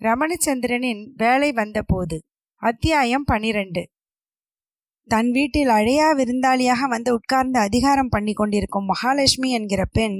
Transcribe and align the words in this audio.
ரமணச்சந்திரனின் 0.00 1.02
வேலை 1.16 1.52
வந்தபோது 1.52 2.16
அத்தியாயம் 2.62 3.24
பனிரெண்டு. 3.24 3.82
தன் 5.08 5.30
வீட்டில் 5.30 5.68
அழையா 5.68 6.08
விருந்தாளியாக 6.16 6.88
வந்து 6.88 7.10
உட்கார்ந்து 7.12 7.58
அதிகாரம் 7.58 8.08
பண்ணி 8.08 8.32
கொண்டிருக்கும் 8.32 8.84
மகாலட்சுமி 8.84 9.50
என்கிற 9.50 9.84
பெண் 9.92 10.18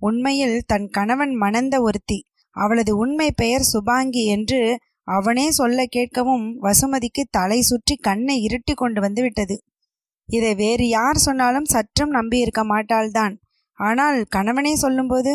உண்மையில் 0.00 0.62
தன் 0.66 0.86
கணவன் 0.88 1.34
மணந்த 1.34 1.80
ஒருத்தி. 1.80 2.18
அவளது 2.56 2.96
உண்மை 2.96 3.28
பெயர் 3.32 3.66
சுபாங்கி 3.72 4.24
என்று 4.26 4.60
அவனே 5.08 5.50
சொல்ல 5.50 5.86
கேட்கவும் 5.96 6.46
வசுமதிக்கு 6.62 7.24
தலை 7.30 7.60
சுற்றி 7.60 7.96
கண்ணை 7.96 8.36
இருட்டி 8.46 8.74
கொண்டு 8.74 9.00
வந்து 9.00 9.22
விட்டது. 9.22 9.56
இதை 10.28 10.54
வேறு 10.54 10.88
யார் 10.88 11.16
சொன்னாலும் 11.16 11.64
சற்றும் 11.64 12.14
நம்பியிருக்க 12.14 12.64
மாட்டாள்தான். 12.64 13.36
ஆனால் 13.78 14.18
கணவனே 14.36 14.72
சொல்லும்போது 14.74 15.32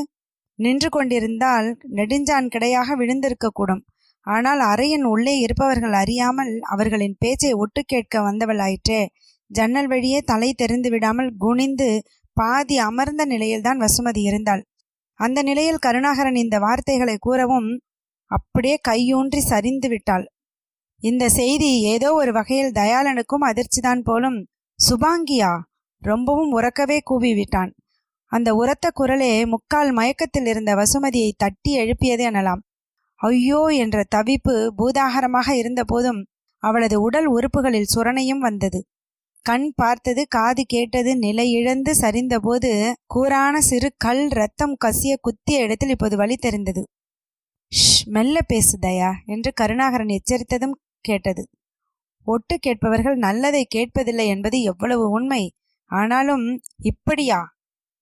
நின்று 0.62 0.90
கொண்டிருந்தால் 0.90 1.68
நெடுஞ்சான் 1.90 2.48
கிடையாக 2.48 2.96
விழுந்திருக்கக்கூடும். 2.96 3.84
ஆனால் 4.28 4.62
அறையின் 4.64 5.06
உள்ளே 5.06 5.36
இருப்பவர்கள் 5.40 5.94
அறியாமல் 5.94 6.52
அவர்களின் 6.70 7.16
பேச்சை 7.20 7.52
ஒட்டு 7.54 7.82
கேட்க 7.84 8.16
வந்தவளாயிற்றே. 8.22 9.02
ஜன்னல் 9.52 9.88
வழியே 9.88 10.20
தலை 10.22 10.50
தெரிந்து 10.54 10.90
விடாமல் 10.90 11.32
குனிந்து 11.38 11.90
பாதி 12.38 12.76
அமர்ந்த 12.80 13.24
நிலையில்தான் 13.26 13.82
வசுமதி 13.82 14.22
இருந்தாள். 14.22 14.62
அந்த 15.20 15.40
நிலையில் 15.42 15.82
கருணாகரன் 15.82 16.36
இந்த 16.36 16.56
வார்த்தைகளை 16.60 17.16
கூறவும் 17.20 17.70
அப்படியே 18.32 18.78
கையூன்றி 18.90 19.42
சரிந்து 19.44 19.88
விட்டாள். 19.90 20.26
இந்த 21.04 21.24
செய்தி 21.30 21.70
ஏதோ 21.86 22.10
ஒரு 22.14 22.32
வகையில் 22.32 22.76
தயாளனுக்கும் 22.76 23.48
அதிர்ச்சிதான் 23.48 24.02
போலும். 24.04 24.40
சுபாங்கியா! 24.80 25.52
ரொம்பவும் 26.02 26.52
உறக்கவே 26.52 26.98
கூவி 27.04 27.32
விட்டான் 27.34 27.72
அந்த 28.32 28.50
உரத்த 28.56 28.90
குரலே 28.94 29.46
முக்கால் 29.46 29.92
மயக்கத்தில் 29.92 30.46
இருந்த 30.46 30.72
வசுமதியை 30.76 31.32
தட்டி 31.38 31.72
எழுப்பியது 31.74 32.24
எனலாம். 32.32 32.62
ஐயோ 33.20 33.62
என்ற 33.66 34.04
தவிப்பு 34.16 34.54
பூதாகரமாக 34.78 35.48
இருந்தபோதும் 35.54 36.22
அவளது 36.64 37.02
உடல் 37.02 37.28
உறுப்புகளில் 37.28 37.92
சுரணையும் 37.96 38.40
வந்தது. 38.40 38.80
கண் 39.46 39.68
பார்த்தது 39.76 40.28
காது 40.28 40.64
கேட்டது 40.66 41.18
நிலை 41.18 41.52
இழந்து 41.52 41.92
சரிந்தபோது 42.00 42.72
கூரான 43.06 43.58
சிறு 43.60 43.90
கல் 43.98 44.28
ரத்தம் 44.30 44.76
கசிய 44.86 45.14
குத்திய 45.22 45.60
இடத்தில் 45.60 45.90
இப்போது 45.90 46.18
வழி 46.18 46.36
தெரிந்தது. 46.36 46.84
ஷ் 47.72 48.08
மெல்ல 48.08 48.38
பேசு 48.42 48.76
தயா 48.80 49.12
என்று 49.26 49.52
கருணாகரன் 49.54 50.14
எச்சரித்ததும் 50.18 50.78
கேட்டது. 51.00 51.44
ஒட்டு 52.28 52.56
கேட்பவர்கள் 52.58 53.18
நல்லதை 53.18 53.68
கேட்பதில்லை 53.76 54.26
என்பது 54.26 54.58
எவ்வளவு 54.62 55.10
உண்மை. 55.10 55.44
ஆனாலும் 55.92 56.46
இப்படியா? 56.84 57.40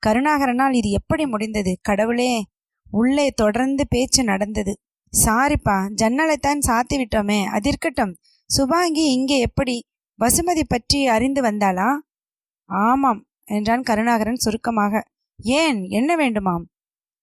கருணாகரனால் 0.06 0.74
இது 0.74 0.90
எப்படி 0.90 1.26
முடிந்தது? 1.26 1.78
கடவுளே 1.82 2.44
உள்ளே 2.92 3.32
தொடர்ந்து 3.32 3.88
பேச்சு 3.88 4.24
நடந்தது. 4.24 4.74
சாரிப்பா 5.14 5.78
ஜன்னலைத்தான் 6.02 6.66
சாத்தி 6.68 6.96
விட்டோமே 6.96 7.40
அதிர்க்கட்டும் 7.50 8.14
சுபாங்கி 8.50 9.06
இங்கே 9.12 9.40
எப்படி? 9.40 9.76
வசுமதி 10.20 10.64
பற்றி 10.68 11.08
அறிந்து 11.08 11.42
வந்தாளா? 11.42 11.90
ஆமாம் 12.70 13.22
என்றான் 13.46 13.82
கருணாகரன் 13.82 14.36
சுருக்கமாக. 14.36 15.04
ஏன்? 15.40 15.80
என்ன 15.90 16.16
வேண்டுமாம்? 16.16 16.66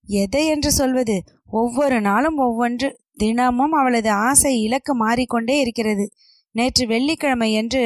எதை 0.09 0.47
என்று 0.47 0.71
சொல்வது? 0.73 1.17
ஒவ்வொரு 1.47 2.01
நாளும் 2.01 2.39
ஒவ்வொன்று. 2.39 2.89
தினமும் 3.13 3.73
அவளது 3.73 4.11
ஆசை 4.11 4.63
இலக்கு 4.63 4.95
மாறிக்கொண்டே 4.95 5.61
இருக்கிறது. 5.61 6.05
நேற்று 6.55 6.87
வெள்ளிக்கிழமை 6.87 7.53
என்று 7.53 7.83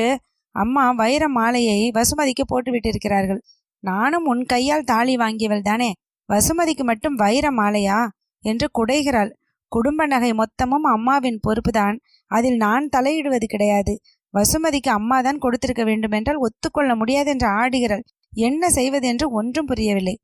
அம்மா 0.54 0.91
வைர 0.91 1.28
மாலையை 1.28 1.91
வசுமதிக்கு 1.94 2.44
போட்டு 2.47 2.70
விட்டிருக்கிறார்கள் 2.72 3.41
நானும் 3.82 4.26
உன் 4.26 4.42
கையால் 4.44 4.84
தாலி 4.84 5.16
வாங்கியவள் 5.16 5.60
தானே. 5.60 5.90
வசுமதிக்கு 6.28 6.84
மட்டும் 6.84 7.14
வைர 7.14 7.46
மாலையா 7.50 7.98
என்று 8.44 8.66
குடைகிறாள். 8.78 9.30
குடும்ப 9.72 10.06
நகை 10.06 10.30
மொத்தமும் 10.32 10.86
அம்மாவின் 10.92 11.40
பொறுப்புதான். 11.46 11.96
அதில் 12.30 12.56
நான் 12.56 12.86
தலையிடுவது 12.88 13.44
கிடையாது. 13.44 13.94
வசுமதிக்கு 14.34 14.90
அம்மா 14.90 15.20
தான் 15.20 15.38
கொடுத்திருக்க 15.38 15.84
வேண்டுமென்றால் 15.84 16.36
ஒத்துக்கொள்ள 16.36 16.94
முடியாது 16.94 17.30
என்று 17.30 17.48
ஆடுகிறாள். 17.60 18.04
என்ன 18.32 18.70
செய்வதென்று 18.70 19.26
ஒன்றும் 19.30 19.66
புரியவில்லை. 19.66 20.16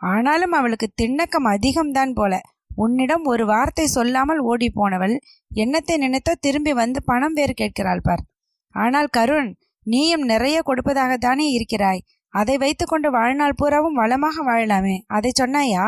ஆனாலும் 0.00 0.52
அவளுக்கு 0.52 0.88
திண்ணக்கம் 1.02 1.48
அதிகம்தான் 1.48 2.12
போல. 2.14 2.34
உன்னிடம் 2.76 3.24
ஒரு 3.24 3.44
வார்த்தை 3.46 3.86
சொல்லாமல் 3.86 4.40
ஓடி 4.40 4.68
போனவள் 4.70 5.14
என்னத்தை 5.56 5.94
நினைத்தோ 5.96 6.32
திரும்பி 6.40 6.72
வந்து 6.72 7.02
பணம் 7.02 7.32
வேறு 7.32 7.54
கேட்கிறாள் 7.54 8.04
பார். 8.04 8.22
ஆனால் 8.74 9.08
கருண் 9.08 9.50
நீயும் 9.86 10.24
நிறைய 10.24 10.58
கொடுப்பதாகத்தானே 10.66 11.46
இருக்கிறாய். 11.50 12.02
அதை 12.34 12.56
வைத்துக்கொண்டு 12.56 13.10
வாழ்நாள் 13.10 13.56
பூராவும் 13.56 13.94
வளமாக 13.94 14.42
வாழலாமே. 14.42 14.96
அதை 15.06 15.30
சொன்னாயா? 15.40 15.86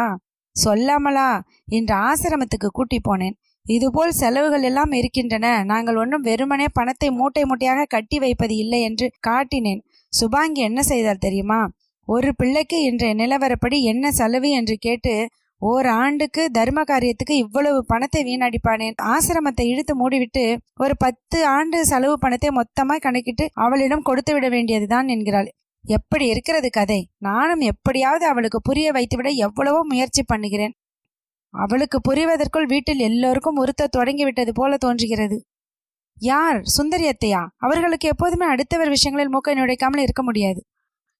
சொல்லாமலா? 0.56 1.28
இன்று 1.66 1.94
ஆசிரமத்துக்கு 1.94 2.66
கூட்டி 2.72 3.00
போனேன். 3.08 3.36
இதுபோல் 3.66 4.12
செலவுகள் 4.12 4.62
எல்லாம் 4.62 4.92
இருக்கின்றன. 4.92 5.64
நாங்கள் 5.64 5.96
ஒன்றும் 5.96 6.20
வெறுமனே 6.20 6.66
பணத்தை 6.72 7.10
மூட்டை 7.10 7.44
மூட்டையாக 7.44 7.84
கட்டி 7.84 8.18
வைப்பது 8.18 8.56
இல்லை 8.56 8.80
என்று 8.82 9.12
காட்டினேன். 9.28 9.82
சுபாங்கி 10.12 10.60
என்ன 10.60 10.82
செய்தால் 10.82 11.18
தெரியுமா? 11.18 11.60
ஒரு 12.08 12.34
பிள்ளைக்கு 12.34 12.82
இன்றைய 12.82 13.14
நிலவரப்படி 13.14 13.78
என்ன 13.82 14.10
செலவு 14.10 14.50
என்று 14.50 14.76
கேட்டு 14.78 15.28
ஓர் 15.62 15.86
ஆண்டுக்கு 15.86 16.42
தர்ம 16.50 16.80
காரியத்துக்கு 16.82 17.34
இவ்வளவு 17.36 17.84
பணத்தை 17.86 18.20
வீணடிப்பானேன். 18.24 18.96
ஆசிரமத்தை 19.04 19.64
இழுத்து 19.66 19.94
மூடிவிட்டு 19.94 20.44
ஒரு 20.76 20.94
பத்து 20.96 21.46
ஆண்டு 21.46 21.86
செலவு 21.86 22.18
பணத்தை 22.18 22.50
மொத்தமாக 22.50 22.98
கணக்கிட்டு 22.98 23.46
அவளிடம் 23.54 24.02
கொடுத்து 24.02 24.32
விட 24.32 24.48
வேண்டியதுதான் 24.48 25.08
என்கிறாள். 25.08 25.50
எப்படி 25.84 26.26
இருக்கிறது 26.26 26.70
கதை? 26.70 27.00
நானும் 27.18 27.60
எப்படியாவது 27.60 28.26
அவளுக்கு 28.26 28.58
புரிய 28.60 28.92
வைத்துவிட 28.92 29.28
எவ்வளவோ 29.28 29.80
முயற்சி 29.84 30.22
பண்ணுகிறேன். 30.22 30.74
அவளுக்கு 31.54 31.98
புரிவதற்குள் 32.00 32.66
வீட்டில் 32.66 32.98
எல்லோருக்கும் 32.98 33.56
உறுத்த 33.56 33.86
தொடங்கிவிட்டது 33.86 34.52
போல 34.52 34.76
தோன்றுகிறது. 34.76 35.36
யார்? 36.22 36.58
சுந்தரி 36.64 37.08
அத்தையா 37.08 37.46
அவர்களுக்கு 37.56 38.08
எப்போதுமே 38.08 38.46
அடுத்தவர் 38.46 38.88
விஷயங்களில் 38.88 39.32
மூக்கை 39.32 39.54
நுழைக்காமல் 39.54 40.02
இருக்க 40.02 40.22
முடியாது. 40.22 40.60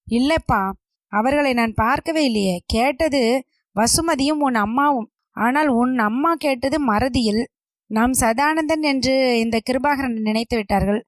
இல்லைப்பா 0.09 0.71
அவர்களை 1.12 1.53
நான் 1.53 1.75
பார்க்கவே 1.75 2.25
இல்லையே. 2.25 2.56
கேட்டது 2.66 3.22
வசுமதியும் 3.77 4.41
உன் 4.41 4.54
அம்மாவும். 4.54 5.09
ஆனால் 5.37 5.69
உன் 5.69 5.98
அம்மா 5.98 6.34
கேட்டது 6.34 6.77
மறதியில். 6.92 7.42
நாம் 7.91 8.12
சதானந்தன் 8.12 8.82
என்று 8.82 9.38
இந்த 9.38 9.56
கிருபாகரன் 9.71 10.16
நினைத்து 10.21 10.56
விட்டார்கள். 10.56 11.00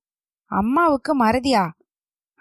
அம்மாவுக்கு 0.50 1.12
மறதியா? 1.24 1.64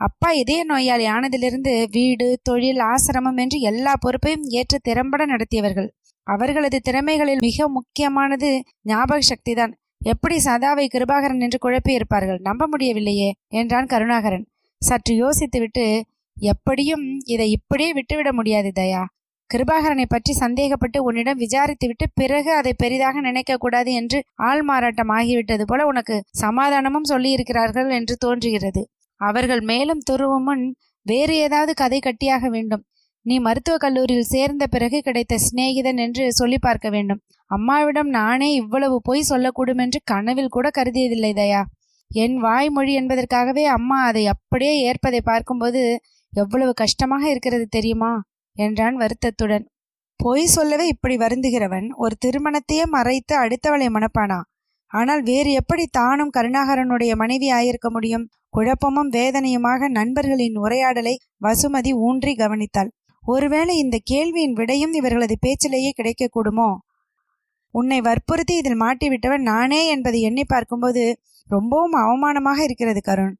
அப்பா 0.02 0.30
இதய 0.32 0.62
நோயாளி 0.64 1.06
ஆனதிலிருந்து 1.06 1.74
வீடு 1.92 2.28
தொழில் 2.44 2.82
ஆசிரமம் 2.84 3.38
என்று 3.38 3.60
எல்லா 3.60 3.94
பொறுப்பையும் 4.00 4.46
ஏற்று 4.50 4.78
திறம்பட 4.80 5.26
நடத்தியவர்கள். 5.26 5.90
அவர்களது 6.28 6.78
திறமைகளில் 6.80 7.40
மிக 7.40 7.68
முக்கியமானது 7.68 8.50
ஞாபக 8.82 9.20
சக்திதான். 9.22 9.74
எப்படி 10.04 10.38
சதாவை 10.46 10.86
கிருபாகரன் 10.88 11.40
என்று 11.40 11.58
குழப்பி 11.62 11.92
இருப்பார்கள்? 11.94 12.40
நம்ப 12.42 12.68
முடியவில்லையே 12.68 13.30
என்றான் 13.54 13.86
கருணாகரன். 13.86 14.46
சற்று 14.82 15.14
யோசித்துவிட்டு 15.16 15.86
எப்படியும் 16.38 17.06
இதை 17.26 17.48
இப்படியே 17.52 17.92
விட்டுவிட 17.94 18.30
முடியாது 18.34 18.72
தயா. 18.80 19.02
கிருபாகரனை 19.50 20.06
பற்றி 20.06 20.34
சந்தேகப்பட்டு 20.34 21.00
உன்னிடம் 21.04 21.40
விசாரித்துவிட்டு 21.40 22.06
பிறகு 22.14 22.52
அதை 22.56 22.74
பெரிதாக 22.74 23.22
நினைக்க 23.22 23.58
கூடாது 23.58 23.92
என்று 23.94 24.20
ஆள் 24.42 24.64
மாறாட்டம் 24.64 25.12
ஆகிவிட்டது 25.18 25.62
போல 25.62 25.86
உனக்கு 25.86 26.18
சமாதானமும் 26.44 27.10
சொல்லியிருக்கிறார்கள் 27.10 27.90
என்று 27.90 28.16
தோன்றுகிறது. 28.18 28.84
அவர்கள் 29.22 29.62
மேலும் 29.62 30.02
துருவும் 30.12 30.46
முன் 30.46 30.64
வேறு 31.06 31.36
ஏதாவது 31.36 31.74
கதை 31.74 32.00
கட்டியாக 32.00 32.50
வேண்டும். 32.50 32.84
நீ 33.26 33.40
மருத்துவக் 33.40 33.80
கல்லூரியில் 33.80 34.32
சேர்ந்த 34.34 34.68
பிறகு 34.68 35.02
கிடைத்த 35.02 35.38
சிநேகிதன் 35.38 35.98
என்று 35.98 36.34
சொல்லி 36.34 36.58
பார்க்க 36.58 36.90
வேண்டும். 36.90 37.22
அம்மாவிடம் 37.52 38.10
நானே 38.10 38.54
இவ்வளவு 38.54 38.98
பொய் 39.02 39.30
சொல்லக்கூடும் 39.30 39.78
என்று 39.78 40.00
கனவில் 40.04 40.50
கூட 40.50 40.68
கருதியதில்லை 40.78 41.32
தயா. 41.34 41.62
என் 42.12 42.38
வாய்மொழி 42.38 42.94
என்பதற்காகவே 42.94 43.64
அம்மா 43.66 43.98
அதை 44.06 44.24
அப்படியே 44.28 44.74
ஏற்பதை 44.82 45.22
பார்க்கும்போது 45.22 45.82
எவ்வளவு 46.34 46.74
கஷ்டமாக 46.74 47.24
இருக்கிறது 47.30 47.66
தெரியுமா? 47.68 48.12
என்றான் 48.56 48.96
வருத்தத்துடன். 48.96 49.66
பொய் 50.20 50.46
சொல்லவே 50.46 50.86
இப்படி 50.88 51.16
வருந்துகிறவன் 51.16 51.88
ஒரு 51.96 52.16
திருமணத்தையே 52.26 52.86
மறைத்து 52.86 53.36
அடுத்தவளை 53.38 53.88
மணப்பானா? 53.90 54.40
ஆனால் 54.94 55.22
வேறு 55.22 55.52
எப்படி 55.52 55.84
தானும் 55.92 56.34
கருணாகரனுடைய 56.38 57.12
மனைவி 57.16 57.48
ஆயிருக்க 57.52 57.90
முடியும்? 57.90 58.26
குழப்பமும் 58.50 59.12
வேதனையுமாக 59.12 59.88
நண்பர்களின் 59.90 60.56
உரையாடலை 60.56 61.14
வசுமதி 61.42 61.92
ஊன்றி 62.08 62.34
கவனித்தாள். 62.36 62.90
ஒருவேளை 63.24 63.74
இந்த 63.78 63.98
கேள்வியின் 64.12 64.54
விடையும் 64.54 64.94
இவர்களது 64.94 65.36
பேச்சிலேயே 65.46 65.92
கிடைக்கக்கூடுமோ? 65.98 66.70
உன்னை 67.74 68.00
வற்புறுத்தி 68.02 68.56
இதில் 68.56 68.82
மாட்டிவிட்டவன் 68.82 69.44
நானே 69.44 69.82
என்பதை 69.88 70.22
எண்ணி 70.22 70.44
பார்க்கும்போது 70.44 71.04
ரொம்பவும் 71.50 71.96
அவமானமாக 72.02 72.60
இருக்கிறது 72.64 73.02
கருண். 73.02 73.34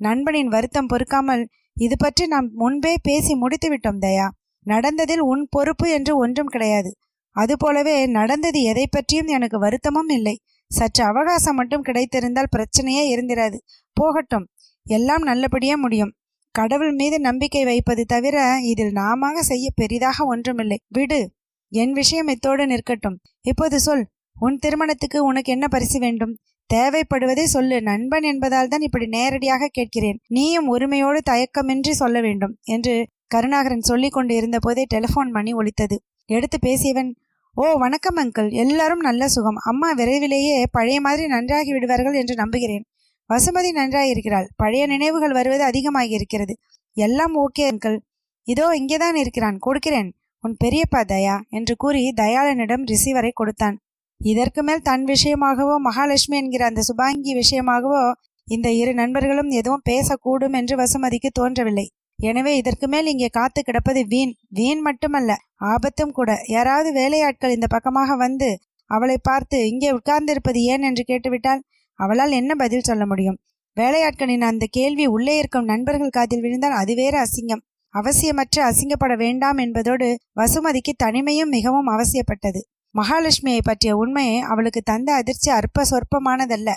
நண்பனின் 0.00 0.48
வருத்தம் 0.48 0.86
பொறுக்காமல் 0.86 1.42
இது 1.76 1.96
பற்றி 1.96 2.24
நாம் 2.26 2.48
முன்பே 2.54 2.92
பேசி 3.02 3.32
முடித்து 3.34 3.68
விட்டோம் 3.68 4.00
தயா. 4.00 4.26
நடந்ததில் 4.66 5.22
உன் 5.32 5.44
பொறுப்பு 5.50 5.86
என்று 5.90 6.12
ஒன்றும் 6.16 6.46
கிடையாது. 6.46 6.90
அதுபோலவே 7.36 7.96
நடந்தது 8.06 8.60
எதை 8.62 8.86
பற்றியும் 8.90 9.26
எனக்கு 9.26 9.58
வருத்தமும் 9.58 10.08
இல்லை. 10.08 10.36
சற்று 10.70 11.04
அவகாசம் 11.04 11.54
மட்டும் 11.54 11.82
கிடைத்திருந்தால் 11.82 12.52
பிரச்சனையே 12.56 13.04
இருந்திராது. 13.14 13.58
போகட்டும் 13.92 14.46
எல்லாம் 14.86 15.22
நல்லபடியே 15.22 15.76
முடியும். 15.76 16.12
கடவுள் 16.54 16.94
மீது 16.94 17.20
நம்பிக்கை 17.20 17.64
வைப்பது 17.64 18.04
தவிர 18.04 18.58
இதில் 18.62 18.92
நாம 18.92 19.42
செய்ய 19.42 19.70
பெரிதாக 19.74 20.24
ஒன்றுமில்லை. 20.24 20.78
விடு 20.88 21.30
என் 21.68 21.92
விஷயம் 21.92 22.28
இத்தோடு 22.28 22.66
நிற்கட்டும். 22.66 23.16
இப்போது 23.40 23.80
சொல் 23.80 24.04
உன் 24.36 24.58
திருமணத்துக்கு 24.58 25.24
உனக்கு 25.24 25.52
என்ன 25.52 25.68
பரிசு 25.68 25.98
வேண்டும்? 25.98 26.38
தேவைப்படுவதை 26.74 27.44
சொல்லு 27.44 27.82
நண்பன் 27.82 28.22
என்பதால் 28.22 28.68
தான் 28.68 28.80
இப்படி 28.80 29.06
நேரடியாக 29.06 29.68
கேட்கிறேன். 29.72 30.18
நீயும் 30.26 30.66
உரிமையோடு 30.66 31.20
தயக்கமின்றி 31.30 31.90
சொல்ல 31.90 32.20
வேண்டும் 32.20 32.58
என்று 32.62 33.06
கருணாகரன் 33.26 33.80
சொல்லிக் 33.80 34.12
கொண்டு 34.12 34.34
இருந்த 34.34 34.58
போதே 34.58 34.86
டெலிஃபோன் 34.94 35.30
மணி 35.30 35.52
ஒலித்தது. 35.52 36.02
எடுத்து 36.26 36.58
பேசியவன் 36.58 37.14
ஓ 37.58 37.72
வணக்கம் 37.76 38.16
அங்கிள். 38.16 38.52
எல்லாரும் 38.52 38.98
நல்ல 38.98 39.28
சுகம். 39.28 39.56
அம்மா 39.56 39.92
விரைவிலேயே 39.92 40.64
பழைய 40.70 41.00
மாதிரி 41.00 41.26
நன்றாகி 41.26 41.72
விடுவார்கள் 41.72 42.12
என்று 42.12 42.34
நம்புகிறேன். 42.34 42.84
வசுமதி 43.30 43.70
நன்றாயிருக்கிறாள் 43.72 44.46
பழைய 44.56 44.86
நினைவுகள் 44.86 45.32
வருவது 45.32 45.62
அதிகமாகி 45.62 46.08
இருக்கிறது. 46.08 46.56
எல்லாம் 46.92 47.34
ஓகே 47.36 47.62
அங்கிள். 47.62 47.98
இதோ 48.44 48.70
இங்கேதான் 48.74 49.14
இருக்கிறான். 49.14 49.58
கொடுக்கிறேன். 49.58 50.14
உன் 50.40 50.56
பெரியப்பா 50.64 51.02
தயா 51.08 51.40
என்று 51.50 51.76
கூறி 51.76 52.12
தயாளனிடம் 52.16 52.84
ரிசீவரை 52.84 53.30
கொடுத்தான். 53.32 53.78
இதற்கு 54.16 54.62
மேல் 54.62 54.82
தன் 54.82 55.04
விஷயமாகவோ 55.04 55.76
மகாலட்சுமி 55.78 56.36
என்கிற 56.36 56.64
அந்த 56.64 56.80
சுபாங்கி 56.80 57.34
விஷயமாகவோ 57.34 58.12
இந்த 58.44 58.70
இரு 58.70 58.94
நண்பர்களும் 58.94 59.50
எதுவும் 59.50 59.86
பேசக்கூடும் 59.90 60.52
என்று 60.52 60.76
வசுமதிக்கு 60.76 61.28
தோன்றவில்லை. 61.32 61.90
எனவே 62.18 62.56
இதற்கு 62.56 62.88
மேல் 62.88 63.06
இங்கே 63.06 63.28
காத்து 63.28 63.62
கிடப்பது 63.62 64.00
வீண். 64.06 64.32
வீண் 64.48 64.80
மட்டுமல்ல 64.80 65.32
ஆபத்தும் 65.56 66.12
கூட. 66.12 66.30
யாராவது 66.46 66.92
வேலையாட்கள் 66.92 67.50
இந்த 67.50 67.66
பக்கமாக 67.66 68.16
வந்து 68.16 68.48
அவளை 68.90 69.16
பார்த்து 69.22 69.68
இங்கே 69.68 69.90
உட்கார்ந்திருப்பது 69.90 70.60
ஏன்? 70.62 70.82
என்று 70.82 71.04
கேட்டுவிட்டால் 71.04 71.62
அவளால் 71.98 72.30
என்ன 72.30 72.54
பதில் 72.54 72.80
சொல்ல 72.80 73.06
முடியும்? 73.06 73.38
வேலையாட்களின் 73.76 74.40
அந்த 74.40 74.64
கேள்வி 74.70 75.06
உள்ளே 75.06 75.38
இருக்கும் 75.38 75.64
நண்பர்கள் 75.64 76.10
காதில் 76.10 76.40
விழுந்தால் 76.40 76.72
அது 76.72 76.94
வேறு 76.94 77.18
அசிங்கம். 77.18 77.62
அவசியமற்ற 77.94 78.56
அசிங்கப்பட 78.62 79.16
வேண்டாம் 79.16 79.56
என்பதோடு 79.56 80.08
வசுமதிக்கு 80.40 80.92
தனிமையும் 81.04 81.48
மிகவும் 81.48 81.86
அவசியப்பட்டது. 81.86 82.60
மகாலட்சுமியை 82.94 83.62
பற்றிய 83.64 83.96
உண்மையை 83.96 84.40
அவளுக்கு 84.40 84.80
தந்த 84.82 85.14
அதிர்ச்சி 85.14 85.50
அற்ப 85.50 85.84
சொற்பமானதல்ல. 85.90 86.70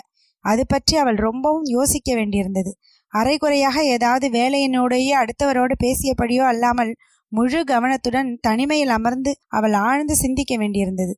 அது 0.44 0.62
பற்றி 0.66 0.96
அவள் 0.96 1.18
ரொம்பவும் 1.18 1.66
யோசிக்க 1.68 2.14
வேண்டியிருந்தது. 2.14 2.70
அரைகுறையாக 3.12 3.78
ஏதாவது 3.86 4.26
வேலையினோடையே 4.30 5.12
அடுத்தவரோடு 5.14 5.74
பேசியபடியோ 5.84 6.44
அல்லாமல் 6.44 6.92
முழு 7.32 7.60
கவனத்துடன் 7.64 8.30
தனிமையில் 8.40 8.88
அமர்ந்து 8.88 9.32
அவள் 9.48 9.74
ஆழ்ந்து 9.82 10.14
சிந்திக்க 10.16 10.54
வேண்டியிருந்தது. 10.56 11.12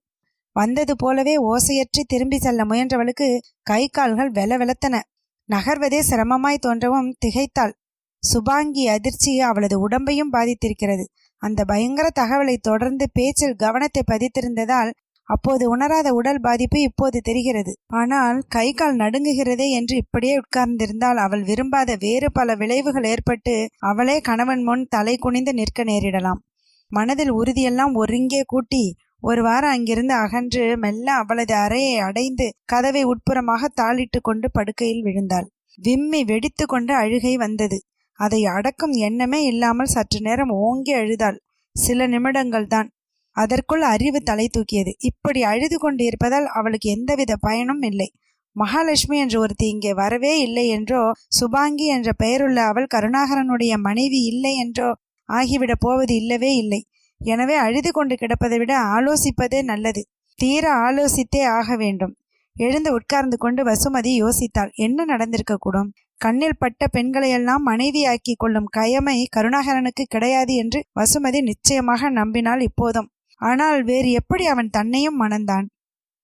வந்தது 0.56 0.93
போலவே 0.96 1.35
ஓசையற்றி 1.44 2.02
திரும்பி 2.06 2.38
செல்ல 2.38 2.64
முயன்றவளுக்கு 2.64 3.29
கை 3.62 3.82
கால்கள் 3.88 4.31
வெல 4.31 4.58
வெலத்தன 4.58 5.00
நகர்வதே 5.49 6.00
சிரமமாய் 6.00 6.64
தோன்றவும் 6.67 7.11
திகைத்தாள். 7.25 7.75
சுபாங்கி 8.23 8.85
அதிர்ச்சி 8.88 9.32
அவளது 9.41 9.76
உடம்பையும் 9.88 10.32
பாதித்திருக்கிறது. 10.32 11.05
அந்த 11.43 11.61
பயங்கர 11.64 12.06
தகவலை 12.14 12.56
தொடர்ந்து 12.61 13.06
பேச்சில் 13.12 13.56
கவனத்தை 13.56 14.02
பதித்திருந்ததால் 14.12 14.91
அப்போது 15.29 15.65
உணராத 15.69 16.09
உடல் 16.15 16.41
பாதிப்பு 16.41 16.79
இப்போது 16.81 17.19
தெரிகிறது. 17.21 17.73
ஆனால் 18.00 18.38
கை 18.49 18.67
கால் 18.73 18.97
நடுங்குகிறதே 18.97 19.67
என்று 19.71 19.94
இப்படியே 19.97 20.35
உட்கார்ந்திருந்தால் 20.38 21.17
அவள் 21.17 21.43
விரும்பாத 21.43 21.97
வேறு 22.00 22.29
பல 22.32 22.55
விளைவுகள் 22.55 23.05
ஏற்பட்டு 23.05 23.55
அவளே 23.82 24.17
கணவன் 24.21 24.62
முன் 24.62 24.85
தலை 24.88 25.15
குனிந்து 25.17 25.55
நிற்க 25.55 25.82
நேரிடலாம். 25.85 26.43
மனதில் 26.91 27.32
உறுதியெல்லாம் 27.32 27.94
ஒருங்கே 27.94 28.43
கூட்டி 28.47 28.85
ஒரு 29.23 29.43
வாரம் 29.43 29.75
அங்கிருந்து 29.75 30.15
அகன்று 30.15 30.65
மெல்ல 30.76 31.06
அவளது 31.12 31.55
அறையை 31.55 31.94
அடைந்து 31.99 32.47
கதவை 32.65 33.03
உட்புறமாக 33.05 33.70
தாளிட்டு 33.81 34.19
கொண்டு 34.20 34.49
படுக்கையில் 34.50 35.03
விழுந்தாள். 35.03 35.47
விம்மி 35.79 36.20
வெடித்து 36.25 36.65
கொண்டு 36.67 36.93
அழுகை 36.94 37.35
வந்தது. 37.37 37.79
அதை 38.19 38.41
அடக்கும் 38.47 38.94
எண்ணமே 39.06 39.41
இல்லாமல் 39.43 39.93
சற்று 39.94 40.19
நேரம் 40.20 40.53
ஓங்கி 40.65 40.93
அழுதாள். 40.93 41.38
சில 41.77 42.06
நிமிடங்கள் 42.06 42.67
தான் 42.67 42.88
அதற்குள் 43.37 43.83
அறிவு 43.83 44.21
தலை 44.23 44.47
தூக்கியது. 44.49 44.93
இப்படி 45.01 45.41
அழுது 45.43 45.79
கொண்டு 45.79 46.05
இருப்பதால் 46.05 46.47
அவளுக்கு 46.47 46.89
எந்தவித 46.91 47.33
பயனும் 47.37 47.83
இல்லை. 47.83 48.09
மகாலட்சுமி 48.57 49.17
என்ற 49.19 49.37
ஒருத்தி 49.39 49.67
இங்கே 49.69 49.93
வரவே 49.95 50.33
இல்லை 50.39 50.67
என்றோ 50.69 51.01
சுபாங்கி 51.29 51.87
என்ற 51.87 52.11
பெயருள்ள 52.13 52.59
அவள் 52.63 52.93
கருணாகரனுடைய 52.95 53.73
மனைவி 53.79 54.21
இல்லை 54.25 54.53
என்றோ 54.57 54.91
ஆகிவிடப் 55.29 55.81
போவது 55.81 56.15
இல்லவே 56.15 56.51
இல்லை. 56.55 56.81
எனவே 57.21 57.57
அழுது 57.57 57.91
கொண்டு 57.93 58.15
கிடப்பதை 58.15 58.57
விட 58.59 58.73
ஆலோசிப்பதே 58.97 59.61
நல்லது. 59.63 60.03
தீர 60.39 60.65
ஆலோசித்தே 60.87 61.43
ஆக 61.59 61.77
வேண்டும். 61.77 62.15
எழுந்து 62.57 62.91
உட்கார்ந்து 62.93 63.37
கொண்டு 63.37 63.63
வசுமதி 63.65 64.13
யோசித்தாள். 64.21 64.71
என்ன 64.77 65.05
நடந்திருக்கக்கூடும்? 65.05 65.91
கண்ணில் 66.21 66.59
பட்ட 66.59 66.87
பெண்களையெல்லாம் 66.93 67.65
மனைவியாக்கி 67.67 68.35
கொள்ளும் 68.35 68.69
கயமை 68.77 69.17
கருணாகரனுக்கு 69.37 70.05
கிடையாது 70.09 70.55
என்று 70.55 70.81
வசுமதி 71.01 71.41
நிச்சயமாக 71.43 72.11
நம்பினாள் 72.11 72.61
இப்போதும். 72.61 73.09
ஆனால் 73.41 73.83
வேறு 73.83 74.11
எப்படி 74.11 74.47
அவன் 74.47 74.71
தன்னையும் 74.71 75.21
மணந்தான்? 75.21 75.67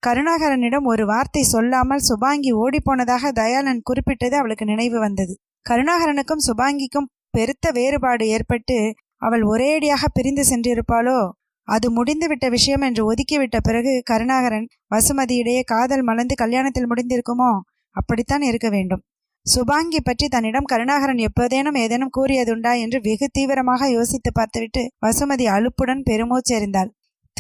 கருணாகரனிடம் 0.07 0.83
ஒரு 0.83 1.07
வார்த்தை 1.07 1.43
சொல்லாமல் 1.43 1.99
சுபாங்கி 1.99 2.53
ஓடிப்போனதாக 2.53 3.33
தயாளன் 3.33 3.83
குறிப்பிட்டது 3.83 4.37
அவளுக்கு 4.37 4.65
நினைவு 4.65 4.99
வந்தது. 4.99 5.35
கருணாகரனுக்கும் 5.71 6.45
சுபாங்கிக்கும் 6.47 7.11
பெருத்த 7.31 7.71
வேறுபாடு 7.71 8.29
ஏற்பட்டு 8.29 8.95
அவள் 9.17 9.43
ஒரேடியாக 9.43 10.05
பிரிந்து 10.13 10.43
சென்றிருப்பாளோ? 10.43 11.31
அது 11.69 11.87
முடிந்துவிட்ட 11.91 12.51
விஷயம் 12.51 12.81
என்று 12.81 13.13
ஒதுக்கிவிட்ட 13.13 13.57
பிறகு 13.63 14.03
கருணாகரன் 14.05 14.67
வசுமதியிடையே 14.95 15.63
காதல் 15.65 16.03
மலர்ந்து 16.03 16.35
கல்யாணத்தில் 16.35 16.91
முடிந்திருக்குமோ? 16.91 17.51
அப்படித்தான் 17.97 18.43
இருக்க 18.43 18.69
வேண்டும். 18.69 19.03
சுபாங்கி 19.47 20.01
பற்றி 20.01 20.29
தன்னிடம் 20.29 20.65
கருணாகரன் 20.65 21.21
எப்போதேனும் 21.29 21.75
ஏதேனும் 21.75 22.15
கூறியதுண்டா? 22.19 22.73
என்று 22.81 23.01
வெகு 23.01 23.29
தீவிரமாக 23.33 23.91
யோசித்து 23.91 24.33
பார்த்துவிட்டு 24.33 24.83
வசுமதி 25.07 25.47
அலுப்புடன் 25.47 26.03
பெருமூச்செறிந்தாள். 26.11 26.91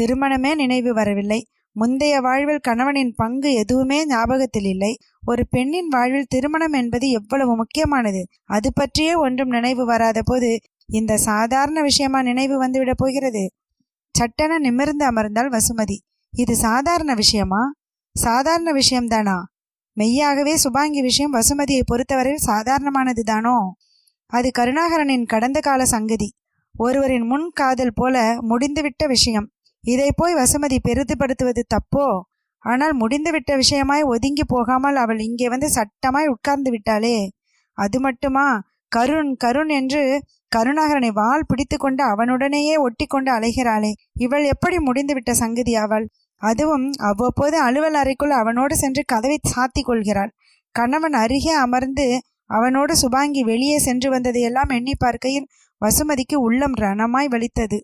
திருமணமே 0.00 0.55
நினைவு 0.55 0.94
வரவில்லை. 0.94 1.47
முந்தைய 1.73 2.20
வாழ்வில் 2.20 2.58
கணவனின் 2.58 3.12
பங்கு 3.17 3.52
எதுவுமே 3.52 4.06
ஞாபகத்தில் 4.06 4.64
இல்லை. 4.64 4.99
ஒரு 5.25 5.49
பெண்ணின் 5.49 5.88
வாழ்வில் 5.88 6.26
திருமணம் 6.29 6.73
என்பது 6.73 7.11
எவ்வளவு 7.11 7.56
முக்கியமானது? 7.56 8.26
அது 8.44 8.73
பற்றியே 8.73 9.14
ஒன்றும் 9.14 9.49
நினைவு 9.49 9.85
வராத 9.85 10.23
போது 10.25 10.61
இந்த 10.87 11.17
சாதாரண 11.17 11.82
விஷயமா 11.82 12.23
நினைவு 12.23 12.67
வந்துவிடப் 12.67 12.97
போகிறது? 12.97 13.52
சட்டென 14.12 14.58
நிமிர்ந்து 14.58 15.11
அமர்ந்தாள் 15.11 15.58
வசுமதி. 15.58 15.99
இது 16.31 16.56
சாதாரண 16.56 17.14
விஷயமா? 17.14 17.73
சாதாரண 18.12 18.73
விஷயம்தானா? 18.73 19.38
மெய்யாகவே 19.93 20.56
சுபாங்கி 20.56 21.00
விஷயம் 21.00 21.32
வசுமதியை 21.32 21.81
பொறுத்தவரையில் 21.85 22.47
சாதாரணமானது 22.47 23.23
தானோ? 23.23 23.76
அது 24.26 24.50
கருணாகரனின் 24.58 25.26
கடந்த 25.26 25.61
கால 25.61 25.85
சங்கதி. 25.85 26.35
ஒருவரின் 26.76 27.26
முன் 27.26 27.50
காதல் 27.55 27.93
போல 27.94 28.38
முடிந்துவிட்ட 28.49 29.06
விஷயம். 29.06 29.50
இதை 29.84 30.12
போய் 30.16 30.34
வசுமதி 30.34 30.78
பெரிதுபடுத்துவது 30.88 31.62
தப்போ? 31.74 32.06
ஆனால் 32.58 32.94
முடிந்துவிட்ட 33.00 33.50
விஷயமாய் 33.56 34.02
ஒதுங்கி 34.02 34.44
போகாமல் 34.44 34.96
அவள் 34.96 35.20
இங்கே 35.20 35.49
வந்து 35.49 35.68
சட்டமாய் 35.68 36.26
உட்கார்ந்து 36.26 36.70
விட்டாளே. 36.70 37.28
அது 37.72 38.00
மட்டுமா? 38.00 38.46
கருண் 38.88 39.34
கருண் 39.34 39.68
என்று 39.68 40.22
கருணாகரனை 40.56 41.10
வால் 41.10 41.46
பிடித்து 41.46 41.76
கொண்டு 41.76 42.02
அவனுடனேயே 42.04 42.75
ஒட்டி 42.76 43.06
கொண்டு 43.06 43.30
அலைகிறாளே. 43.32 43.92
இவள் 44.14 44.44
எப்படி 44.44 44.76
முடிந்துவிட்ட 44.78 45.30
சங்கதி 45.30 45.75
அவள்? 45.75 46.06
அதுவும் 46.42 46.92
அவ்வப்போது 46.99 47.56
அலுவல் 47.60 47.94
அறைக்குள் 47.94 48.30
அவனோடு 48.30 48.76
சென்று 48.76 49.02
கதவை 49.06 49.38
சாத்தி 49.56 49.82
கொள்கிறாள். 49.82 50.32
கணவன் 50.75 51.12
அருகே 51.12 51.50
அமர்ந்து 51.50 52.06
அவனோடு 52.46 52.96
சுபாங்கி 52.96 53.42
வெளியே 53.42 53.78
சென்று 53.78 54.10
வந்ததையெல்லாம் 54.10 54.68
எண்ணி 54.68 54.94
பார்க்கையில் 54.99 55.49
வசுமதிக்கு 55.82 56.34
உள்ளம் 56.34 56.75
ரணமாய் 56.75 57.28
வலித்தது. 57.28 57.78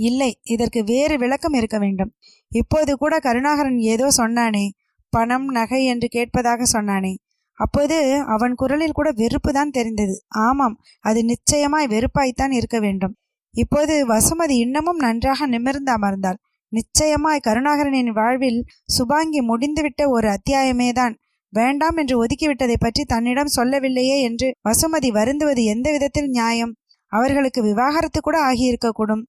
இல்லை 0.00 0.30
இதற்கு 0.44 0.80
வேறு 0.84 1.14
விளக்கம் 1.18 1.52
இருக்க 1.52 1.78
வேண்டும். 1.78 2.10
இப்போது 2.52 2.92
கூட 2.96 3.14
கருணாகரன் 3.18 3.80
ஏதோ 3.92 4.06
சொன்னானே 4.16 4.66
பணம் 5.12 5.48
நகை 5.48 5.80
என்று 5.84 6.08
கேட்பதாக 6.08 6.66
சொன்னானே. 6.72 7.12
அப்போது 7.58 7.96
அவன் 8.26 8.54
குரலில் 8.54 8.98
கூட 8.98 9.08
வெறுப்பு 9.16 9.50
தான் 9.52 9.70
தெரிந்தது. 9.70 10.14
ஆமாம் 10.46 10.76
அது 11.04 11.20
நிச்சயமாய் 11.24 11.90
வெறுப்பாய்த்தான் 11.90 12.52
இருக்க 12.52 12.78
வேண்டும். 12.80 13.14
இப்போது 13.54 13.94
வசுமதி 14.08 14.56
இன்னமும் 14.58 15.00
நன்றாக 15.00 15.46
நிமிர்ந்து 15.46 15.92
அமர்ந்தாள். 15.92 16.38
நிச்சயமாய் 16.72 17.46
கருணாகரனின் 17.46 18.12
வாழ்வில் 18.12 18.60
சுபாங்கி 18.96 19.40
முடிந்துவிட்ட 19.40 20.02
ஒரு 20.08 20.28
அத்தியாயமேதான் 20.28 21.14
வேண்டாம் 21.52 21.96
என்று 21.96 22.14
ஒதுக்கிவிட்டதை 22.22 22.76
பற்றி 22.80 23.02
தன்னிடம் 23.04 23.54
சொல்லவில்லையே 23.54 24.16
என்று 24.20 24.48
வசுமதி 24.68 25.08
வருந்துவது 25.10 25.62
எந்த 25.64 25.86
விதத்தில் 25.90 26.30
நியாயம்? 26.30 26.72
அவர்களுக்கு 27.12 27.60
விவாகரத்து 27.62 28.20
கூட 28.20 28.36
ஆகியிருக்கக்கூடும். 28.50 29.24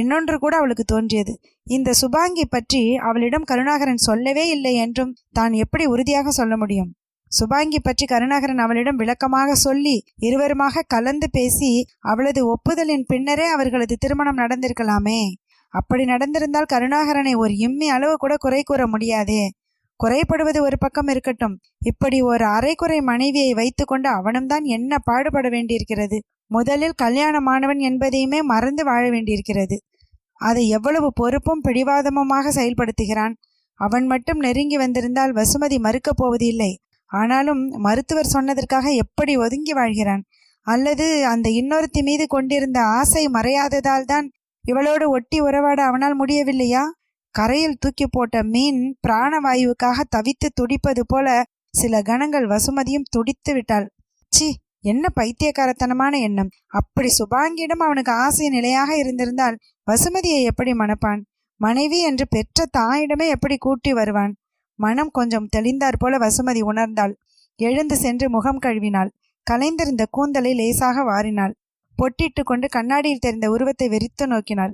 இன்னொன்று 0.00 0.36
கூட 0.38 0.54
அவளுக்கு 0.56 0.84
தோன்றியது. 0.84 1.32
இந்த 1.66 1.90
சுபாங்கி 1.92 2.44
பற்றி 2.46 2.82
அவளிடம் 3.08 3.48
கருணாகரன் 3.50 4.04
சொல்லவே 4.06 4.44
இல்லை 4.48 4.74
என்றும் 4.84 5.14
தான் 5.32 5.54
எப்படி 5.54 5.84
உறுதியாக 5.86 6.30
சொல்ல 6.30 6.54
முடியும்? 6.56 6.90
சுபாங்கி 7.32 7.78
பற்றி 7.78 8.04
கருணாகரன் 8.06 8.62
அவளிடம் 8.64 8.96
விளக்கமாக 8.96 9.54
சொல்லி 9.56 9.94
இருவருமாக 10.18 10.84
கலந்து 10.86 11.28
பேசி 11.30 11.70
அவளது 12.10 12.40
ஒப்புதலின் 12.46 13.06
பின்னரே 13.06 13.46
அவர்களது 13.46 13.94
திருமணம் 13.96 14.40
நடந்திருக்கலாமே. 14.42 15.20
அப்படி 15.74 16.04
நடந்திருந்தால் 16.04 16.72
கருணாகரனை 16.72 17.34
ஒரு 17.34 17.54
இம்மி 17.66 17.86
அளவு 17.88 18.14
கூட 18.16 18.34
குறை 18.36 18.60
கூற 18.62 18.82
முடியாதே. 18.86 19.42
குறைப்படுவது 20.00 20.58
ஒரு 20.62 20.76
பக்கம் 20.78 21.08
இருக்கட்டும். 21.08 21.56
இப்படி 21.86 22.18
ஒரு 22.22 22.44
அரைக்குறை 22.56 22.98
மனைவியை 23.02 23.52
வைத்துக்கொண்டு 23.54 24.08
அவனும் 24.08 24.46
தான் 24.46 24.64
என்ன 24.76 24.98
பாடுபட 25.04 25.48
வேண்டியிருக்கிறது? 25.48 26.18
முதலில் 26.46 27.00
கல்யாணமானவன் 27.02 27.80
என்பதையுமே 27.80 28.42
மறந்து 28.42 28.84
வாழ 28.84 29.10
வேண்டியிருக்கிறது. 29.10 29.82
அதை 30.40 30.68
எவ்வளவு 30.68 31.12
பொறுப்பும் 31.12 31.62
பிடிவாதமுமாக 31.64 32.46
செயல்படுத்துகிறான். 32.54 33.34
அவன் 33.74 34.06
மட்டும் 34.06 34.38
நெருங்கி 34.38 34.76
வந்திருந்தால் 34.76 35.32
வசுமதி 35.32 35.78
மறுக்கப் 35.78 36.16
போவது 36.16 36.46
இல்லை 36.46 36.80
ஆனாலும் 37.06 37.58
மருத்துவர் 37.58 38.32
சொன்னதற்காக 38.32 38.94
எப்படி 38.94 39.36
ஒதுங்கி 39.36 39.72
வாழ்கிறான்? 39.72 40.22
அல்லது 40.60 41.26
அந்த 41.26 41.50
இன்னொருத்தி 41.50 42.02
மீது 42.02 42.26
கொண்டிருந்த 42.26 42.80
ஆசை 42.80 43.28
மறையாததால் 43.28 44.04
தான் 44.04 44.30
இவளோடு 44.68 45.06
ஒட்டி 45.06 45.40
உறவாட 45.40 45.84
அவனால் 45.84 46.20
முடியவில்லையா? 46.20 46.82
கரையில் 47.30 47.80
தூக்கி 47.80 48.06
போட்ட 48.10 48.42
மீன் 48.42 48.96
பிராணவாயுவுக்காக 49.08 50.00
தவித்து 50.16 50.48
துடிப்பது 50.54 51.02
போல 51.06 51.42
சில 51.70 52.02
கணங்கள் 52.02 52.46
வசுமதியும் 52.46 53.10
துடித்து 53.10 53.52
விட்டாள். 53.52 53.90
சி 54.32 54.58
என்ன 54.84 55.08
பைத்தியக்காரத்தனமான 55.20 56.18
எண்ணம். 56.20 56.50
அப்படி 56.66 57.08
சுபாங்கியிடம் 57.18 57.84
அவனுக்கு 57.84 58.12
ஆசை 58.12 58.48
நிலையாக 58.48 58.96
இருந்திருந்தால் 58.96 59.58
வசுமதியை 59.90 60.42
எப்படி 60.42 60.72
மணப்பான்? 60.72 61.20
மனைவி 61.56 62.00
என்று 62.00 62.28
பெற்ற 62.28 62.64
தாயிடமே 62.78 63.28
எப்படி 63.28 63.56
கூட்டி 63.56 63.92
வருவான்? 63.92 64.36
மனம் 64.74 65.10
கொஞ்சம் 65.10 65.48
தெளிந்தாற் 65.56 65.98
போல 65.98 66.18
வசுமதி 66.18 66.62
உணர்ந்தாள். 66.62 67.14
எழுந்து 67.56 67.96
சென்று 67.96 68.30
முகம் 68.30 68.60
கழுவினாள். 68.60 69.10
கலைந்திருந்த 69.50 70.04
கூந்தலை 70.10 70.54
லேசாக 70.54 71.02
வாரினாள். 71.02 71.54
பொட்டிட்டு 71.98 72.42
கொண்டு 72.42 72.68
கண்ணாடியில் 72.68 73.18
தெரிந்த 73.18 73.50
உருவத்தை 73.50 73.88
வெறித்து 73.88 74.26
நோக்கினாள். 74.26 74.72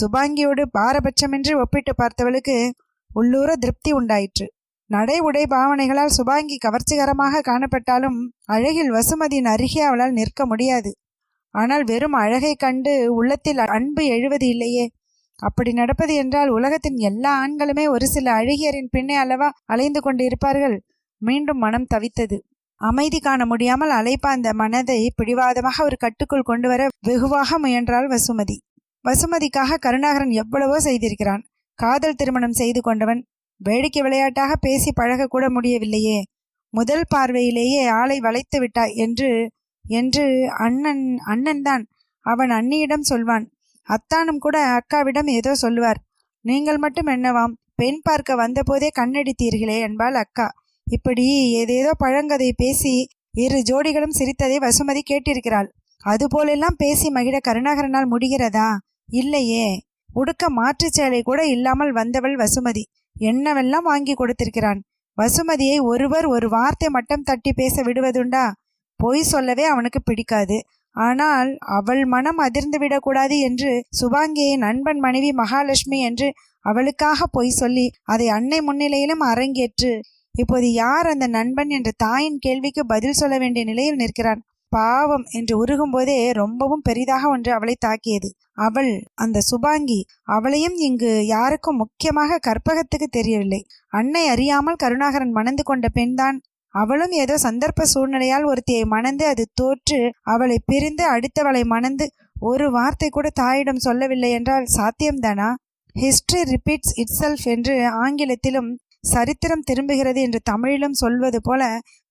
சுபாங்கியோடு 0.00 0.64
பாரபட்சமின்றி 0.78 1.60
ஒப்பிட்டு 1.60 1.94
பார்த்தவளுக்கு 1.98 2.70
உள்ளூர 3.12 3.56
திருப்தி 3.56 3.92
உண்டாயிற்று. 3.92 4.53
நடை 4.90 5.16
உடை 5.20 5.42
பாவனைகளால் 5.46 6.16
சுபாங்கி 6.16 6.56
கவர்ச்சிகரமாக 6.64 7.40
காணப்பட்டாலும் 7.40 8.18
அழகில் 8.44 8.90
வசுமதியின் 8.90 9.48
அருகே 9.52 9.80
அவளால் 9.80 10.12
நிற்க 10.12 10.46
முடியாது. 10.46 10.90
ஆனால் 11.54 11.84
வெறும் 11.84 12.12
அழகை 12.12 12.52
கண்டு 12.54 12.92
உள்ளத்தில் 13.14 13.60
அன்பு 13.76 14.02
எழுவது 14.06 14.46
இல்லையே. 14.48 14.86
அப்படி 15.42 15.70
நடப்பது 15.72 16.14
என்றால் 16.14 16.48
உலகத்தின் 16.48 16.98
எல்லா 17.00 17.30
ஆண்களுமே 17.44 17.84
ஒரு 17.88 18.06
சில 18.06 18.26
அழகியரின் 18.32 18.90
பின்னே 18.90 19.14
அல்லவா 19.14 19.48
அலைந்து 19.64 20.00
கொண்டு 20.00 20.22
இருப்பார்கள் 20.24 20.76
மீண்டும் 21.22 21.58
மனம் 21.58 21.90
தவித்தது. 21.94 22.36
அமைதி 22.80 23.18
காண 23.20 23.42
முடியாமல் 23.46 23.92
அலைப்பாந்த 23.98 24.48
மனதை 24.52 25.00
பிடிவாதமாக 25.16 25.84
ஒரு 25.84 25.96
கட்டுக்குள் 25.96 26.48
கொண்டு 26.50 26.68
வர 26.68 26.82
வெகுவாக 27.00 27.58
முயன்றாள் 27.58 28.08
வசுமதி. 28.08 28.56
வசுமதிக்காக 29.04 29.78
கருணாகரன் 29.78 30.34
எவ்வளவோ 30.42 30.76
செய்திருக்கிறான். 30.80 31.42
காதல் 31.78 32.18
திருமணம் 32.20 32.58
செய்து 32.60 32.80
கொண்டவன் 32.80 33.22
வேடிக்கை 33.60 34.02
விளையாட்டாக 34.02 34.52
பேசி 34.56 34.90
பழகக்கூட 35.00 35.44
முடியவில்லையே. 35.48 36.18
முதல் 36.74 37.04
பார்வையிலேயே 37.08 37.82
ஆளை 37.88 38.20
வளைத்து 38.20 38.58
விட்டாய் 38.60 38.94
என்று 38.94 39.30
என்று 39.84 40.24
அண்ணன் 40.56 41.04
அண்ணன்தான் 41.24 41.84
அவன் 42.26 42.50
அண்ணியிடம் 42.50 43.08
சொல்வான். 43.10 43.44
அத்தானும் 43.88 44.38
கூட 44.38 44.56
அக்காவிடம் 44.76 45.28
ஏதோ 45.30 45.54
சொல்லுவார். 45.54 46.00
நீங்கள் 46.44 46.78
மட்டும் 46.78 47.06
என்னவாம்? 47.06 47.54
பெண் 47.74 48.00
பார்க்க 48.02 48.34
வந்தபோதே 48.34 48.88
கண்ணடித்தீர்களே 48.96 49.76
என்பாள் 49.80 50.14
அக்கா. 50.14 50.48
இப்படி 50.86 51.24
ஏதேதோ 51.52 51.92
பழங்கதை 51.98 52.50
பேசி 52.56 52.94
இரு 53.34 53.58
ஜோடிகளும் 53.60 54.16
சிரித்ததை 54.18 54.58
வசுமதி 54.58 55.02
கேட்டிருக்கிறாள். 55.10 55.68
அதுபோலெல்லாம் 56.04 56.76
பேசி 56.76 57.10
மகிழ 57.10 57.36
கருணாகரனால் 57.44 58.10
முடிகிறதா? 58.10 58.68
இல்லையே. 59.12 59.66
உடுக்க 60.14 60.44
மாற்றுச் 60.50 60.92
சேலை 60.92 61.22
கூட 61.22 61.40
இல்லாமல் 61.46 61.92
வந்தவள் 61.92 62.36
வசுமதி. 62.36 62.84
என்னவெல்லாம் 63.16 63.88
வாங்கி 63.90 64.14
கொடுத்திருக்கிறான்? 64.14 64.80
வசுமதியை 65.18 65.78
ஒருவர் 65.82 66.26
ஒரு 66.26 66.48
வார்த்தை 66.48 66.88
மட்டம் 66.88 67.22
தட்டி 67.22 67.50
பேச 67.52 67.82
விடுவதுண்டா? 67.82 68.44
பொய் 69.00 69.22
சொல்லவே 69.22 69.64
அவனுக்கு 69.64 70.00
பிடிக்காது. 70.02 70.58
ஆனால் 70.96 71.50
அவள் 71.58 72.02
மனம் 72.04 72.36
அதிர்ந்து 72.36 72.78
விடக்கூடாது 72.78 73.36
என்று 73.38 73.70
சுபாங்கியை 74.00 74.56
நண்பன் 74.56 74.98
மனைவி 74.98 75.30
மகாலட்சுமி 75.32 75.98
என்று 76.00 76.28
அவளுக்காக 76.64 77.26
பொய் 77.26 77.50
சொல்லி 77.50 77.86
அதை 78.04 78.28
அன்னை 78.28 78.58
முன்னிலையிலும் 78.60 79.24
அரங்கேற்று 79.24 79.92
இப்போது 80.34 80.72
யார் 80.72 81.06
அந்த 81.06 81.26
நண்பன் 81.26 81.68
என்ற 81.68 81.90
தாயின் 81.96 82.38
கேள்விக்கு 82.38 82.86
பதில் 82.86 83.12
சொல்ல 83.12 83.38
வேண்டிய 83.38 83.64
நிலையில் 83.64 83.94
நிற்கிறான்? 83.94 84.40
பாவம் 84.76 85.26
என்று 85.38 85.54
உருகும் 85.62 85.92
போதே 85.94 86.16
ரொம்பவும் 86.32 86.82
பெரிதாக 86.82 87.28
ஒன்று 87.28 87.50
அவளை 87.52 87.74
தாக்கியது. 87.78 88.28
அவள் 88.58 88.90
அந்த 89.14 89.38
சுபாங்கி 89.40 90.00
அவளையும் 90.36 90.76
இங்கு 90.88 91.12
யாருக்கும் 91.26 91.80
முக்கியமாக 91.82 92.38
கற்பகத்துக்கு 92.48 93.08
தெரியவில்லை. 93.10 93.60
அன்னை 93.92 94.24
அறியாமல் 94.28 94.80
கருணாகரன் 94.82 95.34
மணந்து 95.38 95.62
கொண்ட 95.62 95.88
பெண்தான். 95.98 96.38
அவளும் 96.74 97.14
ஏதோ 97.22 97.34
சந்தர்ப்ப 97.38 97.86
சூழ்நிலையால் 97.92 98.46
ஒருத்தியை 98.50 98.84
மணந்து 98.94 99.24
அது 99.32 99.44
தோற்று 99.54 99.98
அவளை 100.32 100.56
பிரிந்து 100.66 101.04
அடுத்தவளை 101.14 101.62
மணந்து 101.74 102.06
ஒரு 102.42 102.66
வார்த்தை 102.76 103.08
கூட 103.10 103.26
தாயிடம் 103.42 103.84
சொல்லவில்லை 103.86 104.30
என்றால் 104.38 104.66
சாத்தியம்தானா? 104.78 105.50
ஹிஸ்டரி 105.96 106.42
ரிப்பீட்ஸ் 106.52 106.94
இட் 107.02 107.16
செல்ஃப் 107.20 107.46
என்று 107.54 107.74
ஆங்கிலத்திலும் 108.04 108.70
சரித்திரம் 109.12 109.66
திரும்புகிறது 109.68 110.20
என்று 110.26 110.40
தமிழிலும் 110.50 110.98
சொல்வது 111.02 111.38
போல 111.42 111.62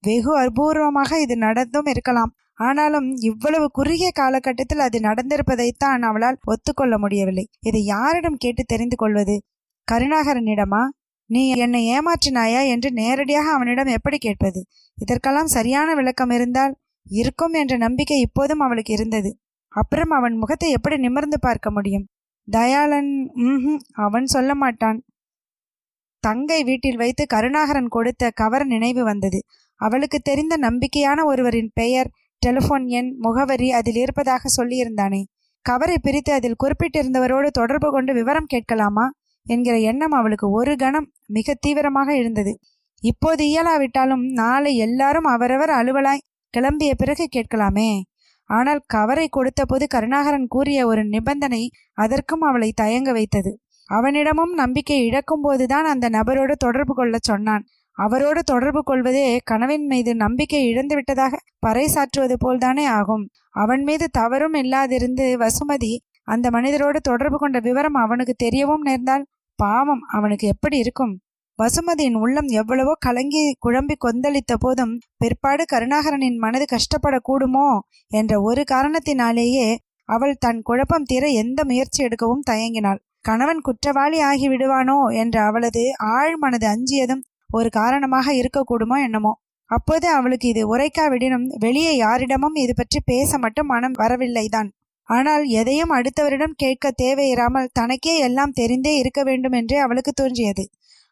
வெகு 0.03 0.34
அபூர்வமாக 0.41 1.20
இது 1.22 1.36
நடந்தும் 1.38 1.89
இருக்கலாம். 1.93 2.32
ஆனாலும் 2.60 3.15
இவ்வளவு 3.19 3.72
குறுகிய 3.72 4.12
காலகட்டத்தில் 4.12 4.79
அது 4.79 5.00
நடந்திருப்பதைத்தான் 5.00 6.01
அவளால் 6.01 6.38
ஒத்துக்கொள்ள 6.43 6.98
முடியவில்லை. 6.98 7.50
இதை 7.60 7.83
யாரிடம் 7.83 8.38
கேட்டு 8.38 8.63
தெரிந்து 8.63 8.95
கொள்வது? 8.95 9.36
கருணாகரனிடமா? 9.91 10.83
நீ 11.29 11.50
என்னை 11.55 11.81
ஏமாற்றினாயா 11.91 12.62
என்று 12.67 12.91
நேரடியாக 12.91 13.51
அவனிடம் 13.51 13.86
எப்படி 13.86 14.17
கேட்பது? 14.17 14.60
இதற்கெல்லாம் 14.98 15.48
சரியான 15.48 15.95
விளக்கம் 15.95 16.29
இருந்தால் 16.29 16.74
இருக்கும் 17.07 17.53
என்ற 17.53 17.77
நம்பிக்கை 17.77 18.19
இப்போதும் 18.19 18.60
அவளுக்கு 18.60 18.93
இருந்தது. 18.93 19.39
அப்புறம் 19.74 20.10
அவன் 20.10 20.36
முகத்தை 20.38 20.69
எப்படி 20.72 20.98
நிமிர்ந்து 20.98 21.39
பார்க்க 21.39 21.72
முடியும்? 21.72 22.05
தயாளன் 22.51 23.31
ம் 23.33 23.79
அவன் 23.91 24.25
சொல்ல 24.25 24.55
மாட்டான். 24.55 25.00
தங்கை 26.24 26.63
வீட்டில் 26.63 26.98
வைத்து 26.98 27.25
கருணாகரன் 27.25 27.88
கொடுத்த 27.88 28.29
கவர் 28.31 28.65
நினைவு 28.65 29.03
வந்தது. 29.03 29.39
அவளுக்கு 29.79 30.19
தெரிந்த 30.19 30.57
நம்பிக்கையான 30.57 31.19
ஒருவரின் 31.25 31.72
பெயர் 31.74 32.10
டெலிஃபோன் 32.45 32.85
எண் 32.88 33.15
முகவரி 33.17 33.71
அதில் 33.71 33.95
இருப்பதாக 33.95 34.50
சொல்லியிருந்தானே. 34.57 35.21
கவரை 35.65 35.97
பிரித்து 36.01 36.31
அதில் 36.33 36.59
குறிப்பிட்டிருந்தவரோடு 36.63 37.47
தொடர்பு 37.47 37.91
கொண்டு 37.91 38.13
விவரம் 38.13 38.45
கேட்கலாமா? 38.45 39.05
என்கிற 39.45 39.79
எண்ணம் 39.79 40.12
அவளுக்கு 40.12 40.51
ஒரு 40.51 40.75
கணம் 40.75 41.12
மிக 41.27 41.53
தீவிரமாக 41.59 42.15
இருந்தது 42.15 42.59
இப்போது 43.03 43.43
இயலாவிட்டாலும் 43.45 44.25
நாளை 44.31 44.77
எல்லாரும் 44.77 45.23
அவரவர் 45.23 45.69
அலுவலாய் 45.69 46.25
கிளம்பிய 46.53 46.91
பிறகு 46.97 47.27
கேட்கலாமே. 47.35 47.89
ஆனால் 48.50 48.81
கவரை 48.85 49.27
கொடுத்தபோது 49.29 49.88
கருணாகரன் 49.88 50.47
கூறிய 50.47 50.88
ஒரு 50.88 51.05
நிபந்தனை 51.05 51.71
அதற்கும் 51.93 52.41
அவளை 52.41 52.71
தயங்க 52.71 53.12
வைத்தது. 53.12 53.51
அவனிடமும் 53.89 54.53
நம்பிக்கை 54.53 55.05
இழக்கும் 55.05 55.41
போதுதான் 55.41 55.85
அந்த 55.85 56.09
நபரோடு 56.09 56.55
தொடர்பு 56.55 56.93
கொள்ளச் 56.93 57.23
சொன்னான். 57.23 57.63
அவரோடு 57.97 58.41
தொடர்பு 58.43 58.81
கொள்வதே 58.83 59.25
கணவன் 59.43 59.85
மீது 59.85 60.12
நம்பிக்கை 60.15 60.62
இழந்து 60.67 60.95
விட்டதாக 60.95 61.39
பறைசாற்றுவது 61.67 62.35
போல்தானே 62.45 62.85
ஆகும். 62.85 63.25
அவன் 63.55 63.83
மீது 63.83 64.05
தவறும் 64.09 64.53
இல்லாதிருந்து 64.53 65.25
வசுமதி 65.35 65.91
அந்த 66.27 66.50
மனிதரோடு 66.50 67.00
தொடர்பு 67.01 67.38
கொண்ட 67.38 67.59
விவரம் 67.59 67.93
அவனுக்கு 67.93 68.33
தெரியவும் 68.43 68.83
நேர்ந்தால் 68.83 69.25
பாவம் 69.59 70.03
அவனுக்கு 70.07 70.47
எப்படி 70.47 70.77
இருக்கும்? 70.77 71.13
வசுமதியின் 71.59 72.17
உள்ளம் 72.17 72.50
எவ்வளவோ 72.51 72.93
கலங்கி 73.00 73.43
குழம்பி 73.65 73.95
கொந்தளித்த 74.05 74.53
போதும் 74.59 74.93
பிற்பாடு 75.17 75.63
கருணாகரனின் 75.73 76.38
மனது 76.38 76.65
கஷ்டப்படக்கூடுமோ 76.65 77.67
என்ற 78.12 78.41
ஒரு 78.41 78.63
காரணத்தினாலேயே 78.71 79.67
அவள் 80.09 80.39
தன் 80.39 80.62
குழப்பம் 80.62 81.03
தீர 81.03 81.27
எந்த 81.41 81.59
முயற்சி 81.63 82.00
எடுக்கவும் 82.03 82.47
தயங்கினாள். 82.51 83.00
கணவன் 83.21 83.62
குற்றவாளி 83.62 84.17
ஆகி 84.21 84.47
விடுவானோ 84.47 84.97
என்ற 85.15 85.35
அவளது 85.43 85.83
ஆழ் 86.13 86.35
மனது 86.35 86.67
அஞ்சியதும் 86.67 87.23
ஒரு 87.53 87.69
காரணமாக 87.69 88.27
இருக்கக்கூடுமோ 88.33 88.98
என்னமோ. 89.03 89.33
அப்போது 89.69 90.07
அவளுக்கு 90.10 90.48
இது 90.48 90.62
உரைக்காவிடனும் 90.74 91.48
வெளியே 91.57 91.93
யாரிடமும் 91.95 92.55
இது 92.55 92.74
பற்றி 92.75 93.00
பேச 93.05 93.38
மட்டும் 93.38 93.65
மனம் 93.65 94.00
வரவில்லைதான். 94.00 94.69
ஆனால் 95.10 95.43
எதையும் 95.51 95.93
அடுத்தவரிடம் 95.93 96.55
கேட்க 96.55 96.91
தேவையிராமல் 97.01 97.74
தனக்கே 97.74 98.13
எல்லாம் 98.17 98.55
தெரிந்தே 98.60 98.93
இருக்க 98.98 99.22
வேண்டும் 99.24 99.51
என்றே 99.51 99.77
அவளுக்கு 99.77 100.12
தோன்றியது. 100.12 100.65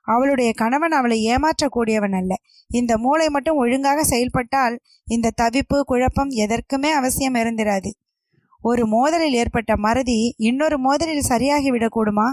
அவளுடைய 0.07 0.49
கணவன் 0.53 0.91
அவளை 0.91 1.17
ஏமாற்றக்கூடியவன் 1.31 2.15
அல்ல. 2.19 2.33
இந்த 2.69 2.93
மூளை 2.97 3.27
மட்டும் 3.29 3.59
ஒழுங்காக 3.63 3.99
செயல்பட்டால் 4.03 4.75
இந்த 5.07 5.33
தவிப்பு 5.41 5.79
குழப்பம் 5.81 6.31
எதற்குமே 6.43 6.91
அவசியம் 6.91 7.33
இருந்திராது. 7.33 7.91
ஒரு 8.63 8.83
மோதலில் 8.87 9.35
ஏற்பட்ட 9.35 9.71
மறதி 9.77 10.19
இன்னொரு 10.39 10.77
மோதலில் 10.79 11.29
சரியாகிவிடக்கூடுமா? 11.29 12.27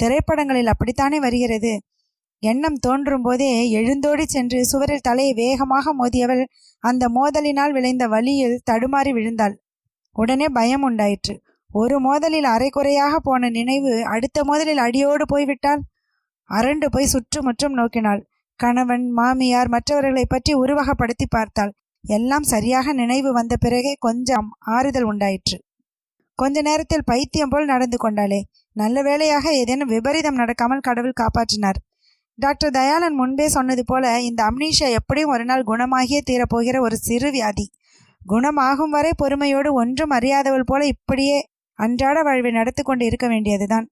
திரைப்படங்களில் 0.00 0.72
அப்படித்தானே 0.72 1.18
வருகிறது. 1.18 1.72
எண்ணம் 2.42 2.78
தோன்றும் 2.78 3.22
போதே 3.22 3.48
எழுந்தோடி 3.70 4.24
சென்று 4.26 4.58
சுவரில் 4.64 5.06
தலையை 5.08 5.32
வேகமாக 5.34 5.94
மோதியவள் 5.94 6.42
அந்த 6.84 7.04
மோதலினால் 7.08 7.72
விளைந்த 7.72 8.04
வழியில் 8.06 8.60
தடுமாறி 8.70 9.12
விழுந்தாள். 9.12 9.54
உடனே 10.16 10.46
பயம் 10.48 10.82
உண்டாயிற்று. 10.82 11.34
ஒரு 11.70 11.96
மோதலில் 12.00 12.48
அரைக்குறையாக 12.54 13.14
போன 13.18 13.48
நினைவு 13.48 13.92
அடுத்த 14.04 14.44
மோதலில் 14.44 14.82
அடியோடு 14.84 15.24
போய்விட்டால் 15.26 15.82
அரண்டு 16.50 16.86
போய் 16.86 17.12
சுற்றுமுற்றும் 17.14 17.74
நோக்கினாள். 17.74 18.22
கணவன் 18.60 19.04
மாமியார் 19.10 19.68
மற்றவர்களை 19.68 20.24
பற்றி 20.28 20.52
உருவகப்படுத்தி 20.54 21.26
பார்த்தாள். 21.28 21.72
எல்லாம் 22.04 22.42
சரியாக 22.42 22.92
நினைவு 22.92 23.30
வந்த 23.32 23.54
பிறகே 23.56 23.92
கொஞ்சம் 23.98 24.48
ஆறுதல் 24.76 25.02
உண்டாயிற்று. 25.02 25.56
கொஞ்ச 26.38 26.62
நேரத்தில் 26.62 27.04
பைத்தியம் 27.04 27.48
போல் 27.48 27.64
நடந்து 27.64 27.96
கொண்டாளே. 27.96 28.40
நல்ல 28.76 29.02
வேளையாக 29.02 29.52
ஏதேனும் 29.52 29.88
விபரீதம் 29.88 30.38
நடக்காமல் 30.38 30.86
கடவுள் 30.88 31.20
காப்பாற்றினார். 31.20 31.78
டாக்டர் 32.38 32.70
தயாளன் 32.70 33.14
முன்பே 33.14 33.48
சொன்னது 33.48 33.84
போல 33.84 34.20
இந்த 34.20 34.40
அம்னீஷியா 34.50 34.88
எப்படியும் 34.90 35.30
ஒரு 35.30 35.44
நாள் 35.44 35.62
குணமாகியே 35.66 36.20
தீரப்போகிற 36.30 36.80
ஒரு 36.80 36.96
சிறு 36.96 37.30
வியாதி. 37.30 37.64
குணமாகும் 38.26 38.90
வரை 38.90 39.10
பொறுமையோடு 39.16 39.72
ஒன்றும் 39.72 40.10
அறியாதவள் 40.10 40.66
போல 40.66 40.86
இப்படியே 40.86 41.38
அன்றாட 41.74 42.22
வாழ்வை 42.22 42.50
நடத்தி 42.50 42.82
கொண்டு 42.82 43.04
இருக்க 43.06 43.26
வேண்டியதுதான். 43.28 43.86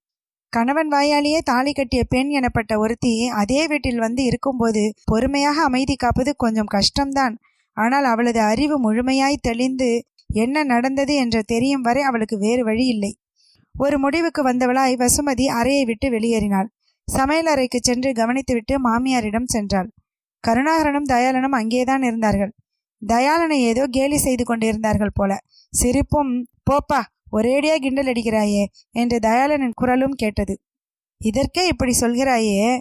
கணவன் 0.52 0.92
வாயாலேயே 0.92 1.40
தாலி 1.44 1.72
கட்டிய 1.72 2.04
பெண் 2.04 2.30
எனப்பட்ட 2.30 2.78
ஒருத்தி 2.78 3.28
அதே 3.28 3.66
வீட்டில் 3.66 3.98
வந்து 3.98 4.24
இருக்கும்போது 4.24 4.94
பொறுமையாக 5.04 5.62
அமைதி 5.62 5.96
காப்பது 5.96 6.36
கொஞ்சம் 6.36 6.72
கஷ்டம்தான். 6.74 7.34
ஆனால் 7.76 8.04
அவளது 8.04 8.40
அறிவு 8.40 8.78
முழுமையாய் 8.80 9.44
தெளிந்து 9.48 9.90
என்ன 10.34 10.64
நடந்தது 10.64 11.14
என்று 11.14 11.42
தெரியும் 11.44 11.80
வரை 11.80 12.02
அவளுக்கு 12.02 12.38
வேறு 12.38 12.64
வழி 12.64 12.86
இல்லை. 12.86 13.12
ஒரு 13.74 13.98
முடிவுக்கு 13.98 14.42
வந்தவளாய் 14.42 14.96
வசுமதி 14.96 15.46
அறையை 15.46 15.84
விட்டு 15.84 16.10
வெளியேறினாள். 16.10 16.68
சமையல் 17.08 17.46
அறைக்கு 17.46 17.78
சென்று 17.82 18.10
கவனித்துவிட்டு 18.12 18.74
மாமியாரிடம் 18.84 19.52
சென்றாள். 19.54 19.88
கருணாகரனும் 20.44 21.10
தயாளனும் 21.12 21.56
அங்கேதான் 21.58 22.02
இருந்தார்கள். 22.02 22.52
தயாளனை 23.02 23.58
ஏதோ 23.60 23.86
கேலி 23.86 24.16
செய்து 24.16 24.44
கொண்டிருந்தார்கள் 24.44 25.14
போல. 25.14 25.32
சிரிப்பும் 25.72 26.32
போப்பா 26.70 27.00
ஒரேடியா 27.32 27.76
கிண்டல் 27.76 28.06
அடிக்கிறாயே 28.06 28.64
என்று 28.90 29.18
தயாளனின் 29.18 29.76
குரலும் 29.76 30.16
கேட்டது. 30.16 30.54
இதற்கே 31.20 31.66
இப்படி 31.66 31.92
சொல்கிறாயே? 32.00 32.78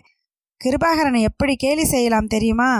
கிருபாகரனை 0.61 1.21
எப்படி 1.21 1.55
கேலி 1.55 1.85
செய்யலாம் 1.85 2.27
தெரியுமா? 2.27 2.71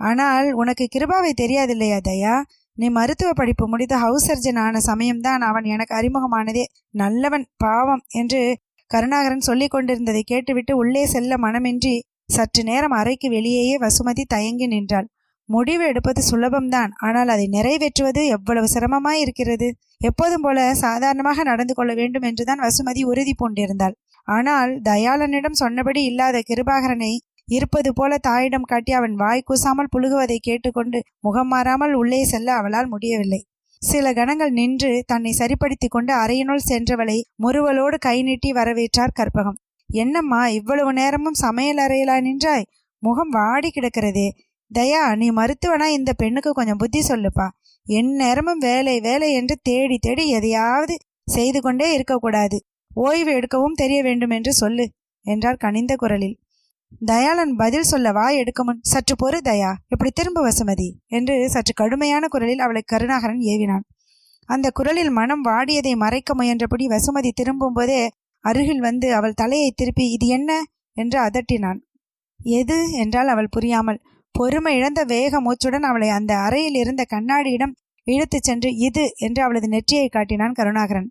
ஆனால் 0.00 0.52
உனக்கு 0.52 0.84
கிருபாவை 0.94 1.32
தெரியாதில்லையா 1.40 1.98
தயா? 2.08 2.34
நீ 2.78 2.88
மருத்துவ 2.88 3.30
படிப்பு 3.32 3.68
முடித்து 3.68 3.96
ஹவுஸ் 3.96 4.26
சர்ஜன் 4.30 4.58
ஆன 4.58 4.78
சமயம்தான் 4.86 5.42
அவன் 5.42 5.64
எனக்கு 5.64 5.94
அறிமுகமானதே. 5.94 6.64
நல்லவன் 6.90 7.46
பாவம் 7.56 8.02
என்று 8.08 8.42
கருணாகரன் 8.92 9.46
சொல்லிக் 9.48 9.74
கொண்டிருந்ததை 9.74 10.22
கேட்டுவிட்டு 10.22 10.72
உள்ளே 10.76 11.02
செல்ல 11.06 11.36
மனமின்றி 11.44 11.94
சற்று 12.26 12.62
நேரம் 12.62 12.94
அறைக்கு 12.98 13.28
வெளியேயே 13.28 13.74
வசுமதி 13.82 14.22
தயங்கி 14.34 14.66
நின்றாள். 14.66 15.08
முடிவு 15.48 15.84
எடுப்பது 15.86 16.20
சுலபம்தான். 16.30 16.92
ஆனால் 16.98 17.30
அதை 17.34 17.46
நிறைவேற்றுவது 17.56 18.22
எவ்வளவு 18.26 18.68
சிரமமாய் 18.74 19.22
இருக்கிறது 19.24 19.68
எப்போதும் 20.00 20.44
போல 20.46 20.58
சாதாரணமாக 20.74 21.42
நடந்து 21.42 21.74
கொள்ள 21.74 21.92
வேண்டும் 21.94 22.26
என்றுதான் 22.30 22.62
வசுமதி 22.64 23.02
உறுதி 23.04 23.34
பூண்டிருந்தாள். 23.42 23.96
ஆனால் 24.28 24.72
தயாளனிடம் 24.82 25.60
சொன்னபடி 25.62 26.00
இல்லாத 26.04 26.42
கிருபாகரனை 26.50 27.12
இருப்பது 27.48 27.90
போல 27.92 28.18
தாயிடம் 28.18 28.68
காட்டி 28.70 28.92
அவன் 28.92 29.14
வாய் 29.14 29.46
கூசாமல் 29.48 29.92
புழுகுவதை 29.94 30.38
கேட்டுக்கொண்டு 30.42 30.98
முகம் 31.20 31.50
மாறாமல் 31.52 31.94
உள்ளே 31.94 32.20
செல்ல 32.24 32.48
அவளால் 32.54 32.88
முடியவில்லை. 32.88 33.40
சில 33.82 34.12
கணங்கள் 34.12 34.50
நின்று 34.50 35.04
தன்னை 35.06 35.32
சரிப்படுத்தி 35.32 35.88
கொண்டு 35.88 36.12
அறையினுள் 36.14 36.66
சென்றவளை 36.68 37.22
முறுவலோடு 37.42 37.98
கை 37.98 38.22
நீட்டி 38.22 38.52
வரவேற்றார் 38.52 39.16
கற்பகம். 39.20 39.58
என்னம்மா 39.86 40.48
இவ்வளவு 40.48 40.92
நேரமும் 40.92 41.34
சமையல் 41.34 41.76
அறையிலா 41.76 42.20
நின்றாய்? 42.20 42.64
முகம் 42.98 43.28
வாடி 43.28 43.70
கிடக்கிறதே. 43.70 44.28
தயா 44.74 45.16
நீ 45.16 45.30
மருத்துவனா? 45.30 45.84
இந்த 45.84 46.12
பெண்ணுக்கு 46.12 46.52
கொஞ்சம் 46.52 46.76
புத்தி 46.76 47.00
சொல்லுப்பா. 47.08 47.48
என் 47.84 48.12
நேரமும் 48.12 48.58
வேலை 48.58 49.00
வேலை 49.00 49.32
என்று 49.32 49.56
தேடி 49.62 49.98
தேடி 49.98 50.28
எதையாவது 50.28 50.96
செய்து 51.24 51.60
கொண்டே 51.60 51.92
இருக்கக்கூடாது. 51.92 52.64
ஓய்வு 52.94 53.32
எடுக்கவும் 53.32 53.74
தெரிய 53.74 54.02
வேண்டும் 54.02 54.30
என்று 54.30 54.52
சொல்லு 54.52 54.90
என்றார் 55.26 55.56
கனிந்த 55.56 55.96
குரலில். 55.96 56.38
தயாளன் 57.00 57.56
பதில் 57.56 57.82
சொல்ல 57.82 58.12
வாய் 58.12 58.36
எடுக்க 58.36 58.64
முன் 58.64 58.80
சற்று 58.82 59.14
பொறு 59.22 59.38
தயா 59.44 59.70
இப்படி 59.88 60.10
திரும்ப 60.10 60.40
வசுமதி 60.48 60.88
என்று 61.06 61.48
சற்று 61.50 61.72
கடுமையான 61.74 62.28
குரலில் 62.28 62.58
அவளை 62.58 62.82
கருணாகரன் 62.86 63.38
ஏவினான். 63.38 63.84
அந்த 64.48 64.70
குரலில் 64.70 65.10
மனம் 65.10 65.44
வாடியதை 65.44 65.96
மறைக்க 65.96 66.34
முயன்றபடி 66.34 66.86
வசுமதி 66.86 67.30
திரும்பும் 67.34 67.72
போதே 67.72 68.10
அருகில் 68.44 68.80
வந்து 68.80 69.14
அவள் 69.14 69.32
தலையை 69.32 69.70
திருப்பி 69.70 70.10
இது 70.10 70.26
என்ன? 70.26 70.50
என்று 70.96 71.18
அதட்டினான். 71.20 71.78
எது? 72.40 72.90
என்றால் 72.92 73.28
அவள் 73.28 73.48
புரியாமல் 73.48 74.00
பொறுமை 74.34 74.76
இழந்த 74.76 75.04
வேக 75.04 75.40
மூச்சுடன் 75.40 75.86
அவளை 75.86 76.08
அந்த 76.08 76.36
அறையில் 76.36 76.74
இருந்த 76.74 77.06
கண்ணாடியிடம் 77.10 77.74
இழுத்துச் 78.06 78.42
சென்று 78.42 78.74
இது? 78.76 79.12
என்று 79.16 79.42
அவளது 79.42 79.68
நெற்றியை 79.68 80.08
காட்டினான் 80.08 80.52
கருணாகரன். 80.52 81.08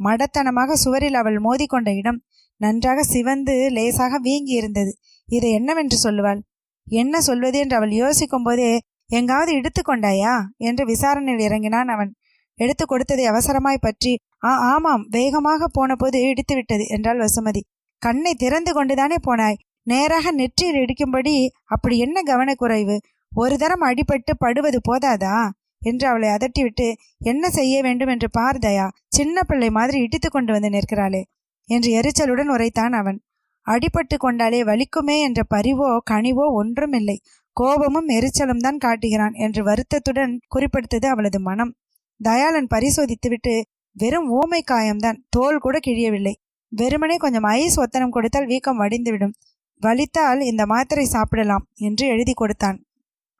மடத்தனமாக 0.00 0.72
சுவரில் 0.72 1.14
அவள் 1.14 1.38
மோதிக்கொண்ட 1.40 1.90
இடம் 1.96 2.20
நன்றாக 2.56 3.02
சிவந்து 3.02 3.70
லேசாக 3.70 4.18
வீங்கி 4.18 4.52
இருந்தது 4.52 4.92
இதை 5.28 5.50
என்னவென்று 5.52 6.10
சொல்லுவாள்? 6.10 6.40
என்ன 6.86 7.20
சொல்வது 7.20 7.58
என்று 7.58 7.76
அவள் 7.76 7.92
யோசிக்கும் 7.92 8.42
போதே 8.42 8.70
எங்காவது 9.10 9.52
இழுத்து 9.52 9.82
கொண்டாயா? 9.82 10.34
என்று 10.56 10.84
விசாரணையில் 10.84 11.44
இறங்கினான் 11.44 11.88
அவன். 11.88 12.10
எடுத்து 12.58 12.84
கொடுத்ததை 12.86 13.24
அவசரமாய் 13.26 13.78
பற்றி 13.80 14.12
ஆ 14.44 14.52
ஆமாம் 14.72 15.04
வேகமாக 15.10 15.68
போன 15.68 15.94
போது 15.94 16.18
இடித்து 16.20 16.54
விட்டது 16.54 16.84
என்றாள் 16.86 17.18
வசுமதி. 17.18 17.62
கண்ணை 18.02 18.34
திறந்து 18.34 18.72
கொண்டுதானே 18.72 19.18
போனாய்? 19.26 19.60
நேராக 19.82 20.32
நெற்றியில் 20.32 20.80
இடிக்கும்படி 20.82 21.34
அப்படி 21.64 21.98
என்ன 21.98 22.22
கவனக்குறைவு? 22.22 22.96
ஒரு 23.32 23.56
தரம் 23.56 23.80
அடிபட்டு 23.80 24.32
படுவது 24.38 24.78
போதாதா? 24.90 25.36
என்று 25.82 26.08
அவளை 26.08 26.28
அதட்டிவிட்டு 26.28 26.86
என்ன 27.20 27.50
செய்ய 27.50 27.82
வேண்டும் 27.82 28.08
என்று 28.08 28.28
பார்தயா 28.38 28.86
சின்ன 29.08 29.42
பிள்ளை 29.42 29.70
மாதிரி 29.70 29.98
இடித்து 30.00 30.28
கொண்டு 30.30 30.52
வந்து 30.52 30.68
நிற்கிறாளே 30.68 31.22
என்று 31.68 31.90
எரிச்சலுடன் 32.00 32.52
உரைத்தான் 32.54 32.92
அவன். 32.92 33.18
அடிபட்டு 33.66 34.16
கொண்டாலே 34.16 34.60
வலிக்குமே 34.64 35.16
என்ற 35.20 35.40
பரிவோ 35.54 35.88
கனிவோ 36.10 36.46
ஒன்றுமில்லை. 36.60 37.16
கோபமும் 37.56 38.08
எரிச்சலும் 38.08 38.62
தான் 38.66 38.78
காட்டுகிறான் 38.78 39.34
என்று 39.44 39.62
வருத்தத்துடன் 39.64 40.32
குறிப்பிடுத்தது 40.48 41.06
அவளது 41.08 41.40
மனம். 41.40 41.72
தயாளன் 42.20 42.68
பரிசோதித்துவிட்டு 42.74 43.54
வெறும் 43.96 44.28
ஊமை 44.30 44.60
காயம்தான் 44.62 45.18
தோல் 45.30 45.58
கூட 45.58 45.78
கிழியவில்லை. 45.78 46.34
வெறுமனே 46.72 47.16
கொஞ்சம் 47.16 47.46
ஐஸ் 47.58 47.78
ஒத்தனம் 47.78 48.10
கொடுத்தால் 48.10 48.46
வீக்கம் 48.46 48.80
வடிந்துவிடும். 48.80 49.34
வலித்தால் 49.82 50.40
இந்த 50.40 50.62
மாத்திரை 50.66 51.04
சாப்பிடலாம் 51.04 51.64
என்று 51.74 52.04
எழுதி 52.06 52.34
கொடுத்தான். 52.34 52.78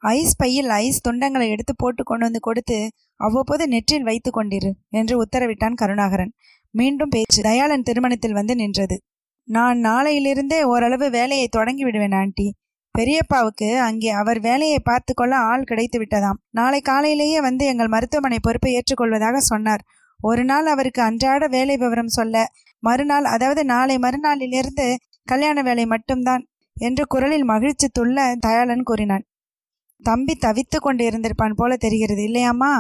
ஐஸ் 0.03 0.37
பையில் 0.37 0.71
ஐஸ் 0.85 1.05
துண்டங்களை 1.09 1.47
எடுத்து 1.49 1.75
போட்டு 1.77 2.03
கொண்டு 2.03 2.25
வந்து 2.27 2.41
கொடுத்து 2.41 2.79
அவ்வப்போது 3.21 3.65
நெற்றில் 3.69 4.03
வைத்து 4.03 4.31
கொண்டிரு 4.31 4.71
என்று 4.91 5.15
உத்தரவிட்டான் 5.25 5.79
கருணாகரன். 5.83 6.33
மீண்டும் 6.75 7.09
பேச்சு 7.09 7.41
தயாளன் 7.43 7.83
திருமணத்தில் 7.83 8.33
வந்து 8.33 8.55
நின்றது. 8.55 8.97
நான் 9.49 9.79
நாளையிலிருந்தே 9.85 10.63
ஓரளவு 10.63 11.11
வேலையை 11.11 11.49
தொடங்கி 11.49 11.85
விடுவேன் 11.85 12.13
ஆண்டி. 12.13 12.47
பெரியப்பாவுக்கு 12.95 13.69
அங்கே 13.79 14.11
அவர் 14.11 14.41
வேலையை 14.41 14.79
பார்த்து 14.79 15.15
கொள்ள 15.15 15.37
ஆள் 15.37 15.65
கிடைத்து 15.65 15.99
விட்டதாம். 15.99 16.39
நாளை 16.51 16.81
காலையிலேயே 16.81 17.41
வந்து 17.41 17.65
எங்கள் 17.67 17.89
மருத்துவமனை 17.89 18.39
பொறுப்பை 18.43 18.71
ஏற்றுக்கொள்வதாக 18.75 19.37
சொன்னார். 19.37 19.83
ஒரு 20.21 20.45
நாள் 20.45 20.67
அவருக்கு 20.67 21.03
அன்றாட 21.03 21.47
வேலை 21.47 21.77
விவரம் 21.77 22.09
சொல்ல 22.09 22.45
மறுநாள் 22.79 23.25
அதாவது 23.25 23.65
நாளை 23.65 23.97
மறுநாளிலிருந்து 23.99 24.87
கல்யாண 25.25 25.63
வேலை 25.63 25.87
மட்டும்தான் 25.87 26.43
என்று 26.77 27.07
குரலில் 27.07 27.45
மகிழ்ச்சி 27.45 27.89
துள்ள 27.99 28.35
தயாளன் 28.39 28.83
கூறினான். 28.83 29.25
தம்பி 30.05 30.35
தவித்து 30.41 30.79
கொண்டு 30.81 31.03
இருந்திருப்பான் 31.11 31.57
போல 31.57 31.77
தெரிகிறது 31.77 32.23
இல்லையாம்மா? 32.23 32.73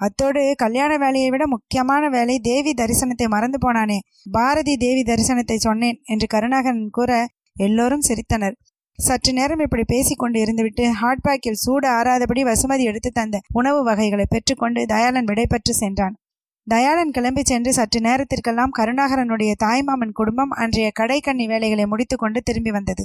அத்தோடு 0.00 0.42
கல்யாண 0.56 0.92
வேலையை 0.98 1.30
விட 1.30 1.44
முக்கியமான 1.46 2.04
வேலை 2.08 2.36
தேவி 2.38 2.72
தரிசனத்தை 2.72 3.26
மறந்து 3.28 3.58
போனானே. 3.64 3.98
பாரதி 4.30 4.74
தேவி 4.76 5.02
தரிசனத்தை 5.02 5.56
சொன்னேன் 5.56 5.98
என்று 6.04 6.26
கருணாகரன் 6.26 6.88
கூற 6.90 7.10
எல்லோரும் 7.56 8.06
சிரித்தனர். 8.08 8.56
சற்று 8.98 9.32
நேரம் 9.32 9.58
இப்படி 9.58 9.84
பேசிக்கொண்டு 9.84 10.38
இருந்துவிட்டு 10.44 10.84
ஹாட் 10.90 11.22
பேக்கில் 11.22 11.60
சூடு 11.64 11.86
ஆறாதபடி 11.88 12.42
வசுமதி 12.44 12.84
எடுத்து 12.84 13.10
தந்த 13.10 13.36
உணவு 13.52 13.80
வகைகளை 13.84 14.26
பெற்றுக்கொண்டு 14.28 14.80
தயாளன் 14.86 15.24
விடைபெற்று 15.24 15.74
சென்றான். 15.74 16.16
தயாளன் 16.66 17.10
கிளம்பி 17.10 17.42
சென்று 17.42 17.70
சற்று 17.72 18.00
நேரத்திற்கெல்லாம் 18.00 18.74
கருணாகரனுடைய 18.78 19.52
தாய்மாமன் 19.64 20.12
குடும்பம் 20.12 20.52
அன்றைய 20.62 20.88
கடைக்கண்ணி 21.00 21.46
வேலைகளை 21.46 21.86
முடித்துக்கொண்டு 21.86 22.40
திரும்பி 22.40 22.70
வந்தது. 22.70 23.04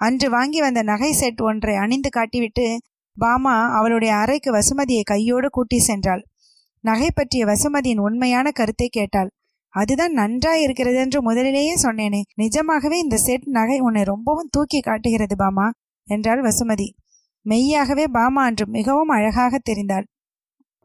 அன்று 0.00 0.28
வாங்கி 0.30 0.60
வந்த 0.60 0.80
நகை 0.82 1.12
செட் 1.12 1.40
ஒன்றை 1.40 1.74
அணிந்து 1.76 2.10
காட்டிவிட்டு 2.16 2.66
பாமா 3.16 3.54
அவளுடைய 3.78 4.12
அறைக்கு 4.14 4.50
வசுமதியை 4.52 5.02
கையோடு 5.02 5.48
கூட்டி 5.50 5.78
சென்றாள். 5.88 6.22
நகை 6.84 7.10
பற்றிய 7.10 7.44
வசுமதியின் 7.46 8.00
உண்மையான 8.00 8.50
கருத்தை 8.50 8.88
கேட்டாள். 8.88 9.30
அதுதான் 9.68 10.12
நன்றாய் 10.12 10.62
இருக்கிறது 10.62 10.96
என்று 10.96 11.22
முதலிலேயே 11.22 11.74
சொன்னேனே. 11.74 12.20
நிஜமாகவே 12.34 12.98
இந்த 12.98 13.16
செட் 13.16 13.46
நகை 13.48 13.78
உன்னை 13.78 14.02
ரொம்பவும் 14.02 14.48
தூக்கி 14.50 14.80
காட்டுகிறது 14.80 15.36
பாமா 15.36 15.66
என்றாள் 16.08 16.42
வசுமதி. 16.42 16.88
மெய்யாகவே 17.46 18.06
பாமா 18.08 18.44
அன்று 18.44 18.66
மிகவும் 18.66 19.08
அழகாக 19.08 19.60
தெரிந்தாள். 19.70 20.06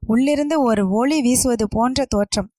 உள்ளிருந்து 0.04 0.62
ஒரு 0.62 0.90
ஒளி 0.90 1.18
வீசுவது 1.22 1.66
போன்ற 1.70 2.06
தோற்றம். 2.06 2.50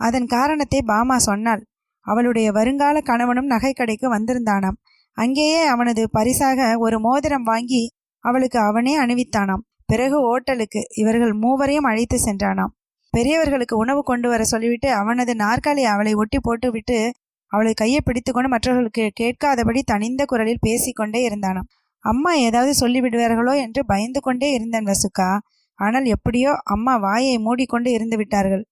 அதன் 0.00 0.26
காரணத்தை 0.26 0.82
பாமா 0.82 1.18
சொன்னாள். 1.18 1.62
அவளுடைய 2.06 2.52
வருங்கால 2.52 3.00
கணவனும் 3.00 3.50
நகைக்கடைக்கு 3.50 4.06
வந்திருந்தானாம். 4.06 4.78
அங்கேயே 5.16 5.60
அவனது 5.64 6.02
பரிசாக 6.10 6.78
ஒரு 6.78 7.00
மோதிரம் 7.00 7.42
வாங்கி 7.42 7.82
அவளுக்கு 8.24 8.58
அவனே 8.58 8.94
அணிவித்தானாம். 8.98 9.64
பிறகு 9.86 10.18
ஓட்டலுக்கு 10.30 10.80
இவர்கள் 10.94 11.34
மூவரையும் 11.34 11.84
அழைத்து 11.84 12.18
சென்றானாம். 12.24 12.72
பெரியவர்களுக்கு 13.12 13.74
உணவு 13.76 14.00
கொண்டு 14.02 14.28
வர 14.28 14.42
சொல்லிவிட்டு 14.44 14.88
அவனது 14.92 15.32
நாற்காலி 15.34 15.82
அவளை 15.84 16.12
ஒட்டி 16.14 16.38
போட்டுவிட்டு 16.38 16.98
அவளை 17.52 17.72
கையை 17.74 18.00
பிடித்துக்கொண்டு 18.04 18.48
மற்றவர்களுக்கு 18.48 19.04
கேட்காதபடி 19.14 19.80
தனிந்த 19.82 20.22
குரலில் 20.24 20.64
பேசிக்கொண்டே 20.66 21.20
இருந்தானாம். 21.28 21.68
அம்மா 22.04 22.30
ஏதாவது 22.46 22.72
சொல்லிவிடுவார்களோ 22.80 23.52
என்று 23.56 23.80
பயந்து 23.84 24.20
கொண்டே 24.20 24.48
இருந்தான் 24.52 24.84
வசுக்கா. 24.84 25.30
ஆனால் 25.78 26.04
எப்படியோ 26.04 26.52
அம்மா 26.64 26.94
வாயை 26.96 27.36
மூடிக்கொண்டு 27.38 27.90
இருந்து 27.92 28.16
விட்டார்கள். 28.16 28.64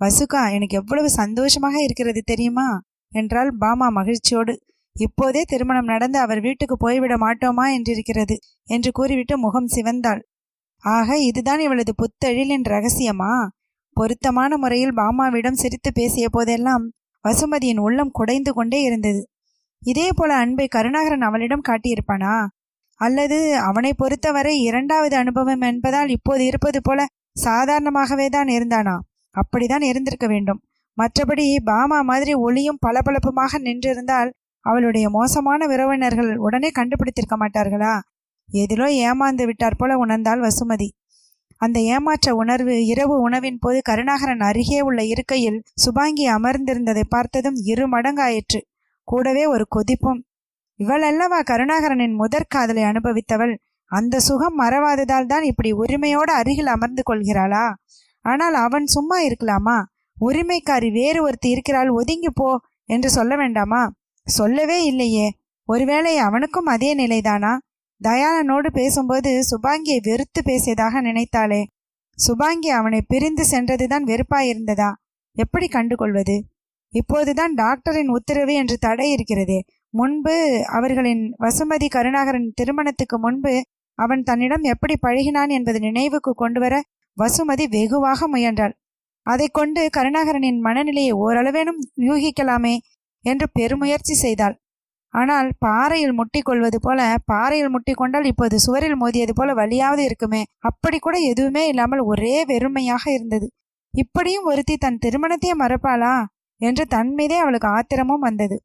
வசுகா 0.00 0.42
எனக்கு 0.50 0.76
எவ்வளவு 0.76 1.08
சந்தோஷமாக 1.10 1.76
இருக்கிறது 1.82 2.20
தெரியுமா? 2.22 2.68
என்றால் 3.12 3.50
பாமா 3.56 3.88
மகிழ்ச்சியோடு. 3.90 4.54
இப்போதே 4.96 5.42
திருமணம் 5.44 5.84
நடந்து 5.84 6.18
அவர் 6.18 6.40
வீட்டுக்கு 6.40 6.76
போய்விட 6.76 7.14
மாட்டோமா 7.16 7.64
என்றிருக்கிறது 7.76 8.36
என்று 8.68 8.90
கூறிவிட்டு 8.92 9.34
முகம் 9.38 9.72
சிவந்தாள். 9.74 10.22
ஆக 10.84 11.18
இதுதான் 11.20 11.60
இவளது 11.60 11.92
புத்தெழிலின் 12.02 12.66
ரகசியமா? 12.68 13.32
பொருத்தமான 13.94 14.56
முறையில் 14.56 14.96
பாமாவிடம் 14.96 15.60
சிரித்து 15.62 15.90
பேசிய 15.92 16.28
போதெல்லாம் 16.28 16.84
வசுமதியின் 17.24 17.80
உள்ளம் 17.80 18.10
குடைந்து 18.10 18.52
கொண்டே 18.52 18.82
இருந்தது. 18.82 19.20
இதே 19.82 20.08
போல 20.14 20.34
அன்பை 20.34 20.66
கருணாகரன் 20.66 21.20
அவளிடம் 21.20 21.66
காட்டியிருப்பானா? 21.68 22.34
அல்லது 23.00 23.38
அவனை 23.58 23.92
பொறுத்தவரை 23.94 24.54
இரண்டாவது 24.60 25.16
அனுபவம் 25.16 25.60
என்பதால் 25.60 26.08
இப்போது 26.08 26.44
இருப்பது 26.44 26.80
போல 26.82 27.06
சாதாரணமாகவே 27.44 28.26
தான் 28.28 28.46
இருந்தானா? 28.46 28.96
அப்படிதான் 29.34 29.82
இருந்திருக்க 29.82 30.26
வேண்டும். 30.26 30.60
மற்றபடி 30.98 31.46
பாமா 31.64 32.02
மாதிரி 32.02 32.34
ஒளியும் 32.34 32.82
பளபளப்புமாக 32.86 33.58
நின்றிருந்தால் 33.58 34.30
அவளுடைய 34.64 35.10
மோசமான 35.10 35.66
உறவினர்கள் 35.66 36.36
உடனே 36.36 36.70
கண்டுபிடித்திருக்க 36.78 37.34
மாட்டார்களா? 37.38 37.94
எதிலோ 38.48 38.86
ஏமாந்து 39.06 39.44
விட்டார் 39.44 39.76
போல 39.76 39.96
உணர்ந்தாள் 40.06 40.42
வசுமதி. 40.46 40.88
அந்த 41.64 41.78
ஏமாற்ற 41.94 42.28
உணர்வு 42.34 42.74
இரவு 42.86 43.16
உணவின் 43.20 43.58
போது 43.58 43.78
கருணாகரன் 43.82 44.40
அருகே 44.40 44.80
உள்ள 44.80 45.00
இருக்கையில் 45.04 45.58
சுபாங்கி 45.74 46.24
அமர்ந்திருந்ததை 46.28 47.04
பார்த்ததும் 47.08 47.58
இரு 47.64 47.84
மடங்காயிற்று. 47.88 48.60
கூடவே 49.08 49.44
ஒரு 49.46 49.66
கொதிப்பும். 49.76 50.20
இவள் 50.80 51.02
அல்லவா 51.02 51.38
கருணாகரனின் 51.40 52.14
முதற் 52.14 52.48
காதலை 52.48 52.82
அனுபவித்தவள்? 52.82 53.54
அந்த 53.92 54.20
சுகம் 54.20 54.56
மறவாததால் 54.60 55.26
தான் 55.26 55.42
இப்படி 55.42 55.70
உரிமையோடு 55.72 56.32
அருகில் 56.32 56.66
அமர்ந்து 56.66 57.02
கொள்கிறாளா? 57.10 57.64
ஆனால் 58.24 58.56
அவன் 58.66 58.86
சும்மா 58.86 59.16
இருக்கலாமா? 59.22 59.78
உரிமைக்காரி 60.20 60.88
வேறு 60.92 61.20
ஒருத்தி 61.22 61.48
இருக்கிறாள் 61.50 61.90
ஒதுங்கி 61.90 62.30
போ 62.30 62.48
என்று 62.88 63.08
சொல்ல 63.10 63.34
வேண்டாமா? 63.36 63.82
சொல்லவே 64.26 64.78
இல்லையே. 64.84 65.26
ஒருவேளை 65.68 66.14
அவனுக்கும் 66.18 66.66
அதே 66.66 66.90
நிலைதானா? 66.96 67.52
தயானனோடு 68.08 68.66
பேசும்போது 68.72 69.44
சுபாங்கியை 69.50 69.98
வெறுத்து 70.02 70.42
பேசியதாக 70.44 71.00
நினைத்தாளே. 71.00 71.66
சுபாங்கி 72.16 72.68
அவனை 72.68 73.02
பிரிந்து 73.02 73.44
சென்றதுதான் 73.50 74.04
வெறுப்பாயிருந்ததா? 74.04 74.92
எப்படி 75.32 75.68
கண்டுகொள்வது? 75.68 76.44
இப்போதுதான் 76.88 77.54
டாக்டரின் 77.54 78.08
உத்தரவு 78.08 78.54
என்று 78.54 78.78
தடை 78.78 79.10
இருக்கிறதே. 79.10 79.64
முன்பு 79.90 80.64
அவர்களின் 80.66 81.36
வசுமதி 81.40 81.88
கருணாகரன் 81.88 82.52
திருமணத்துக்கு 82.54 83.18
முன்பு 83.18 83.62
அவன் 83.94 84.22
தன்னிடம் 84.22 84.62
எப்படி 84.62 84.94
பழகினான் 85.02 85.48
என்பது 85.48 85.80
நினைவுக்கு 85.80 86.34
கொண்டுவர 86.34 86.82
வசுமதி 87.18 87.68
வெகுவாக 87.68 88.28
முயன்றாள். 88.28 88.78
அதை 89.22 89.48
கொண்டு 89.48 89.90
கருணாகரனின் 89.96 90.58
மனநிலையை 90.58 91.12
ஓரளவேனும் 91.12 91.80
யூகிக்கலாமே 91.96 92.78
என்று 93.20 93.48
பெருமுயற்சி 93.52 94.14
செய்தாள். 94.14 94.63
ஆனால் 95.14 95.48
பாறையில் 95.58 96.12
முட்டி 96.12 96.40
கொள்வது 96.40 96.80
போல 96.80 97.00
பாறையில் 97.24 97.68
முட்டி 97.68 97.92
கொண்டால் 97.92 98.24
இப்போது 98.24 98.60
சுவரில் 98.60 98.96
மோதியது 98.96 99.34
போல 99.34 99.52
வழியாவது 99.54 100.04
இருக்குமே. 100.04 100.42
அப்படி 100.58 100.98
கூட 100.98 101.18
எதுவுமே 101.18 101.68
இல்லாமல் 101.68 101.98
ஒரே 101.98 102.44
வெறுமையாக 102.44 103.04
இருந்தது. 103.12 103.46
இப்படியும் 103.94 104.44
ஒருத்தி 104.44 104.76
தன் 104.76 104.98
திருமணத்தையே 105.06 105.54
மறப்பாளா? 105.58 106.14
என்று 106.60 106.86
தன் 106.86 107.12
மீதே 107.14 107.36
அவளுக்கு 107.36 107.68
ஆத்திரமும் 107.68 108.20
வந்தது. 108.20 108.56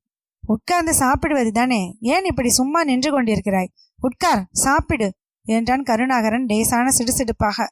உட்கார்ந்து 0.47 0.93
சாப்பிடுவது 0.93 1.51
தானே? 1.51 1.81
ஏன் 1.99 2.25
இப்படி 2.25 2.49
சும்மா 2.49 2.83
நின்று 2.83 3.09
கொண்டிருக்கிறாய்? 3.12 3.71
உட்கார் 3.99 4.43
சாப்பிடு 4.51 5.07
என்றான் 5.45 5.83
கருணாகரன் 5.83 6.45
லேசான 6.45 6.91
சிடுசிடுப்பாக. 6.97 7.67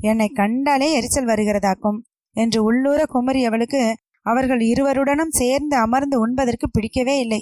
என்னை 0.00 0.28
கண்டாலே 0.28 0.88
எரிச்சல் 0.92 1.26
வருகிறதாக்கும் 1.26 1.98
என்று 2.36 2.62
உள்ளூர 2.62 3.00
குமரியவளுக்கு 3.12 3.92
அவர்கள் 4.26 4.60
இருவருடனும் 4.60 5.36
சேர்ந்து 5.40 5.76
அமர்ந்து 5.76 6.16
உண்பதற்கு 6.20 6.66
பிடிக்கவே 6.70 7.18
இல்லை. 7.18 7.40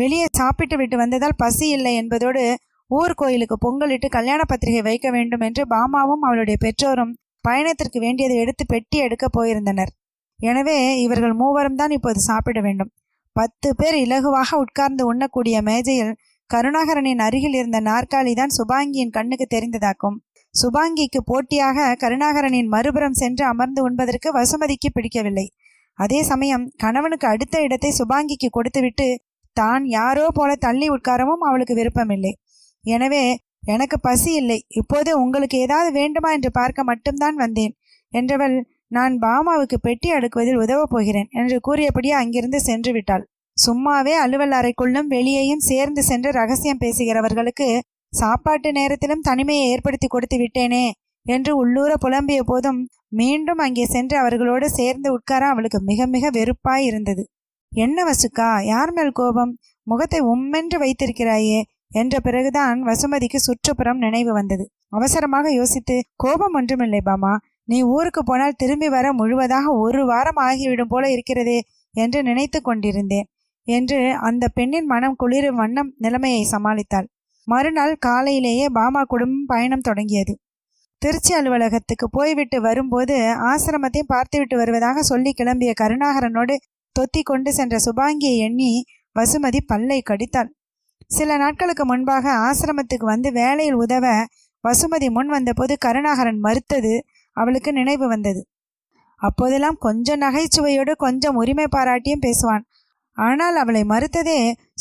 வெளியே 0.00 0.26
சாப்பிட்டு 0.40 0.76
விட்டு 0.80 0.96
வந்ததால் 1.02 1.40
பசி 1.42 1.66
இல்லை 1.76 1.92
என்பதோடு 2.00 2.42
ஊர் 2.90 3.14
கோயிலுக்கு 3.20 3.56
பொங்கலிட்டு 3.64 4.08
கல்யாண 4.16 4.40
பத்திரிகை 4.50 4.82
வைக்க 4.88 5.08
வேண்டும் 5.16 5.44
என்று 5.48 5.62
பாமாவும் 5.72 6.24
அவளுடைய 6.26 6.56
பெற்றோரும் 6.64 7.12
பயணத்திற்கு 7.44 7.98
வேண்டியதை 8.04 8.36
எடுத்து 8.42 8.64
பெட்டி 8.66 8.96
எடுக்க 9.06 9.26
போயிருந்தனர். 9.36 9.90
எனவே 10.40 10.78
இவர்கள் 11.04 11.34
மூவரும் 11.42 11.78
தான் 11.80 11.92
இப்போது 11.96 12.20
சாப்பிட 12.28 12.58
வேண்டும். 12.60 12.90
பத்து 13.36 13.68
பேர் 13.74 13.96
இலகுவாக 14.04 14.50
உட்கார்ந்து 14.64 15.02
உண்ணக்கூடிய 15.10 15.56
மேஜையில் 15.68 16.14
கருணாகரனின் 16.50 17.22
அருகில் 17.26 17.56
இருந்த 17.60 17.78
நாற்காலி 17.90 18.32
தான் 18.34 18.54
சுபாங்கியின் 18.58 19.14
கண்ணுக்கு 19.16 19.46
தெரிந்ததாக்கும். 19.54 20.16
சுபாங்கிக்கு 20.54 21.20
போட்டியாக 21.30 21.94
கருணாகரனின் 22.02 22.70
மறுபுறம் 22.74 23.18
சென்று 23.22 23.44
அமர்ந்து 23.52 23.80
உண்பதற்கு 23.86 24.28
வசுமதிக்கு 24.38 24.88
பிடிக்கவில்லை. 24.96 25.46
அதே 25.98 26.20
சமயம் 26.30 26.64
கணவனுக்கு 26.82 27.26
அடுத்த 27.32 27.56
இடத்தை 27.66 27.90
சுபாங்கிக்கு 28.00 28.48
கொடுத்துவிட்டு 28.56 29.08
தான் 29.60 29.82
யாரோ 29.98 30.24
போல 30.34 30.50
தள்ளி 30.64 30.86
உட்காரவும் 30.96 31.44
அவளுக்கு 31.48 31.74
விருப்பமில்லை. 31.74 32.32
எனவே 32.84 33.22
எனக்கு 33.74 33.96
பசி 34.00 34.30
இல்லை. 34.40 34.58
இப்போது 34.80 35.10
உங்களுக்கு 35.22 35.56
ஏதாவது 35.64 35.90
வேண்டுமா 36.00 36.30
என்று 36.36 36.50
பார்க்க 36.50 36.90
மட்டும்தான் 36.90 37.36
வந்தேன். 37.44 37.74
என்றவள் 38.12 38.56
நான் 38.96 39.14
பாமாவுக்கு 39.24 39.76
பெட்டி 39.86 40.08
அடுக்குவதில் 40.12 40.60
உதவப் 40.62 40.92
போகிறேன் 40.92 41.28
என்று 41.40 41.56
கூறியபடியே 41.66 42.14
அங்கிருந்து 42.20 42.60
சென்று 42.60 42.92
விட்டாள். 42.96 43.24
சும்மாவே 43.56 44.14
அலுவல் 44.22 44.54
அறைக்குள்ளும் 44.58 45.08
வெளியேயும் 45.14 45.66
சேர்ந்து 45.70 46.02
சென்று 46.10 46.30
ரகசியம் 46.32 46.82
பேசுகிறவர்களுக்கு 46.84 47.68
சாப்பாட்டு 48.12 48.68
நேரத்திலும் 48.72 49.26
தனிமையை 49.28 49.64
ஏற்படுத்தி 49.72 50.08
கொடுத்து 50.08 50.36
விட்டேனே 50.42 50.84
என்று 51.26 51.52
உள்ளூர 51.62 51.92
புலம்பிய 52.04 52.42
போதும் 52.50 52.80
மீண்டும் 53.18 53.60
அங்கே 53.64 53.84
சென்று 53.86 54.16
அவர்களோடு 54.18 54.66
சேர்ந்து 54.78 55.08
உட்கார 55.16 55.42
அவளுக்கு 55.52 55.78
மிக 55.90 56.06
மிக 56.14 56.30
வெறுப்பாய் 56.36 56.86
இருந்தது. 56.88 57.22
என்ன 57.78 57.98
வசுக்கா? 58.04 58.48
யார் 58.64 58.92
மேல் 58.92 59.12
கோபம்? 59.12 59.52
முகத்தை 59.86 60.20
உம்மென்று 60.32 60.76
வைத்திருக்கிறாயே. 60.78 61.60
என்ற 61.92 62.14
பிறகுதான் 62.20 62.78
வசுமதிக்கு 62.82 63.38
சுற்றுப்புறம் 63.38 63.98
நினைவு 63.98 64.32
வந்தது. 64.32 64.64
அவசரமாக 64.88 65.52
யோசித்து 65.52 65.96
கோபம் 66.16 66.54
ஒன்றுமில்லை 66.54 67.00
பாமா. 67.00 67.32
நீ 67.68 67.78
ஊருக்கு 67.94 68.20
போனால் 68.24 68.56
திரும்பி 68.56 68.88
வர 68.88 69.06
முழுவதாக 69.12 69.66
ஒரு 69.76 70.02
வாரம் 70.06 70.40
ஆகிவிடும் 70.40 70.88
போல 70.88 71.04
இருக்கிறதே 71.10 71.58
என்று 71.94 72.20
நினைத்து 72.22 72.58
கொண்டிருந்தேன் 72.62 73.26
என்று 73.68 73.98
அந்த 74.20 74.44
பெண்ணின் 74.48 74.86
மனம் 74.86 75.16
குளிரும் 75.16 75.60
வண்ணம் 75.62 75.90
நிலைமையை 75.98 76.42
சமாளித்தாள். 76.52 77.08
மறுநாள் 77.48 77.94
காலையிலேயே 77.98 78.66
பாமா 78.68 79.02
குடும்பம் 79.04 79.46
பயணம் 79.46 79.86
தொடங்கியது. 79.88 80.34
திருச்சி 81.02 81.32
அலுவலகத்துக்கு 81.34 82.06
போய்விட்டு 82.10 82.58
வரும்போது 82.60 83.16
ஆசிரமத்தையும் 83.48 84.12
பார்த்துவிட்டு 84.14 84.56
வருவதாக 84.56 85.02
சொல்லி 85.02 85.30
கிளம்பிய 85.38 85.72
கருணாகரனோடு 85.80 86.54
தொத்தி 86.98 87.22
கொண்டு 87.22 87.50
சென்ற 87.52 87.76
சுபாங்கியை 87.78 88.36
எண்ணி 88.46 88.72
வசுமதி 89.16 89.60
பல்லை 89.66 89.98
கடித்தாள். 90.10 90.50
சில 91.06 91.36
நாட்களுக்கு 91.36 91.84
முன்பாக 91.86 92.24
ஆசிரமத்துக்கு 92.46 93.06
வந்து 93.06 93.28
வேலையில் 93.32 93.74
உதவ 93.74 94.06
வசுமதி 94.64 95.08
முன் 95.10 95.26
வந்தபோது 95.26 95.74
கருணாகரன் 95.78 96.40
மறுத்தது 96.40 96.94
அவளுக்கு 97.36 97.70
நினைவு 97.72 98.06
வந்தது. 98.08 98.40
அப்போதெல்லாம் 99.22 99.78
கொஞ்சம் 99.78 100.20
நகைச்சுவையோடு 100.20 100.92
கொஞ்சம் 100.96 101.34
உரிமை 101.34 101.66
பாராட்டியும் 101.76 102.24
பேசுவான். 102.26 102.64
ஆனால் 103.12 103.56
அவளை 103.56 103.82
மறுத்ததே 103.82 104.36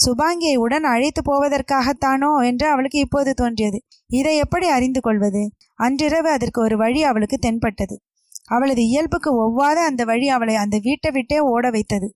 சுபாங்கியை 0.06 0.56
உடன் 0.56 0.84
அழைத்து 0.84 1.22
போவதற்காகத்தானோ 1.22 2.32
என்று 2.46 2.68
அவளுக்கு 2.68 3.00
இப்போது 3.00 3.32
தோன்றியது. 3.34 3.80
இதை 4.10 4.34
எப்படி 4.38 4.68
அறிந்து 4.68 5.02
கொள்வது? 5.02 5.42
அன்றிரவு 5.80 6.30
அதற்கு 6.30 6.62
ஒரு 6.62 6.78
வழி 6.78 7.04
அவளுக்கு 7.04 7.38
தென்பட்டது. 7.38 7.96
அவளது 8.48 8.84
இயல்புக்கு 8.86 9.30
ஒவ்வாத 9.44 9.80
அந்த 9.90 10.04
வழி 10.04 10.28
அவளை 10.30 10.56
அந்த 10.56 10.78
வீட்டை 10.82 11.12
விட்டே 11.12 11.40
ஓட 11.40 11.70
வைத்தது. 11.70 12.08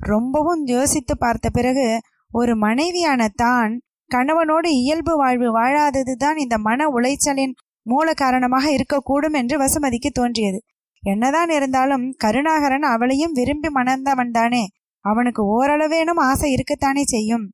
ரொம்பவும் 0.00 0.62
யோசித்து 0.66 1.14
பார்த்த 1.18 1.50
பிறகு 1.50 1.86
ஒரு 2.32 2.56
மனைவியான 2.56 3.28
தான் 3.34 3.72
கணவனோடு 4.10 4.68
இயல்பு 4.82 5.12
வாழ்வு 5.16 5.48
வாழாததுதான் 5.58 6.36
இந்த 6.36 6.58
மன 6.58 6.86
உளைச்சலின் 6.86 7.54
மூல 7.86 8.14
காரணமாக 8.14 8.66
இருக்கக்கூடும் 8.70 9.32
என்று 9.32 9.56
வசுமதிக்கு 9.58 10.10
தோன்றியது. 10.12 10.58
என்னதான் 11.02 11.48
இருந்தாலும் 11.48 12.04
கருணாகரன் 12.18 12.86
அவளையும் 12.94 13.32
விரும்பி 13.32 13.68
மணந்தவன் 13.68 14.30
தானே. 14.30 14.64
அவனுக்கு 15.04 15.42
ஓரளவேனும் 15.54 16.20
ஆசை 16.22 16.48
இருக்கத்தானே 16.54 17.02
செய்யும். 17.04 17.46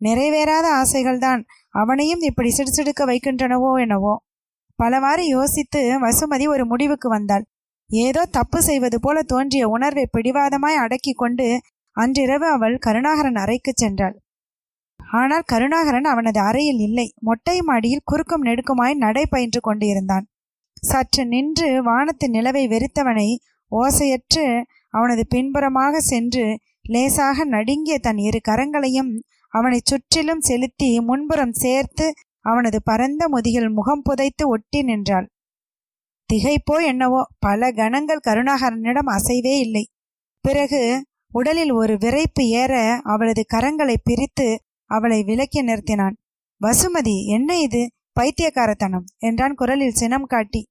நிறைவேறாத 0.00 0.66
ஆசைகள்தான் 0.82 1.42
அவனையும் 1.74 2.20
இப்படி 2.20 2.50
சிடுசிடுக்க 2.56 3.02
வைக்கின்றனவோ 3.04 3.70
என்னவோ. 3.80 4.14
பலவாறு 4.78 5.24
யோசித்து 5.26 5.80
வசுமதி 6.00 6.46
ஒரு 6.48 6.64
முடிவுக்கு 6.66 7.08
வந்தாள். 7.08 7.44
ஏதோ 8.02 8.22
தப்பு 8.26 8.58
செய்வது 8.62 8.98
போல 9.00 9.16
தோன்றிய 9.22 9.64
உணர்வை 9.68 10.04
பிடிவாதமாய் 10.12 10.82
அடக்கி 10.84 11.12
கொண்டு 11.12 11.46
அன்றிரவு 11.96 12.46
அவள் 12.48 12.76
கருணாகரன் 12.78 13.40
அறைக்கு 13.42 13.72
சென்றாள். 13.72 14.14
ஆனால் 15.00 15.44
கருணாகரன் 15.46 16.04
அவனது 16.04 16.40
அறையில் 16.40 16.80
இல்லை. 16.80 17.06
மொட்டை 17.20 17.56
மாடியில் 17.62 18.04
குறுக்கும் 18.04 18.46
நெடுக்குமாய் 18.46 18.94
நடை 18.96 19.24
பயின்று 19.26 19.60
கொண்டிருந்தான். 19.60 20.24
சற்று 20.82 21.22
நின்று 21.24 21.68
வானத்து 21.82 22.26
நிலவை 22.28 22.64
வெறித்தவனை 22.66 23.28
ஓசையற்று 23.72 24.46
அவனது 24.94 25.22
பின்புறமாக 25.28 26.00
சென்று 26.00 26.44
லேசாக 26.88 27.44
நடுங்கிய 27.44 27.96
தன் 27.98 28.18
இரு 28.18 28.40
கரங்களையும் 28.48 29.12
அவனை 29.52 29.78
சுற்றிலும் 29.82 30.40
செலுத்தி 30.40 30.88
முன்புறம் 31.00 31.54
சேர்த்து 31.54 32.06
அவனது 32.40 32.78
பரந்த 32.82 33.22
முதுகில் 33.28 33.70
முகம் 33.70 34.02
புதைத்து 34.02 34.44
ஒட்டி 34.48 34.80
நின்றாள். 34.82 35.26
திகைப்போ 36.30 36.76
என்னவோ 36.82 37.20
பல 37.38 37.70
கணங்கள் 37.72 38.26
கருணாகரனிடம் 38.28 39.10
அசைவே 39.16 39.54
இல்லை. 39.58 39.84
பிறகு 40.44 40.80
உடலில் 41.32 41.72
ஒரு 41.72 41.94
விரைப்பு 41.96 42.42
ஏற 42.60 42.72
அவளது 43.04 43.42
கரங்களை 43.54 43.96
பிரித்து 44.02 44.46
அவளை 44.90 45.18
விலக்கி 45.22 45.60
நிறுத்தினான். 45.62 46.16
வசுமதி 46.60 47.16
என்ன 47.26 47.50
இது? 47.58 47.82
பைத்தியக்காரத்தனம் 48.20 49.06
என்றான் 49.18 49.54
குரலில் 49.54 49.98
சினம் 49.98 50.26
காட்டி. 50.26 50.62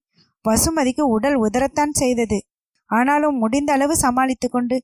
வசுமதிக்கு 0.45 1.03
உடல் 1.07 1.37
உதறத்தான் 1.37 1.93
செய்தது. 1.93 2.39
ஆனாலும் 2.89 3.37
முடிந்த 3.37 3.69
அளவு 3.73 3.95
சமாளித்து 3.95 4.47
கொண்டு 4.49 4.77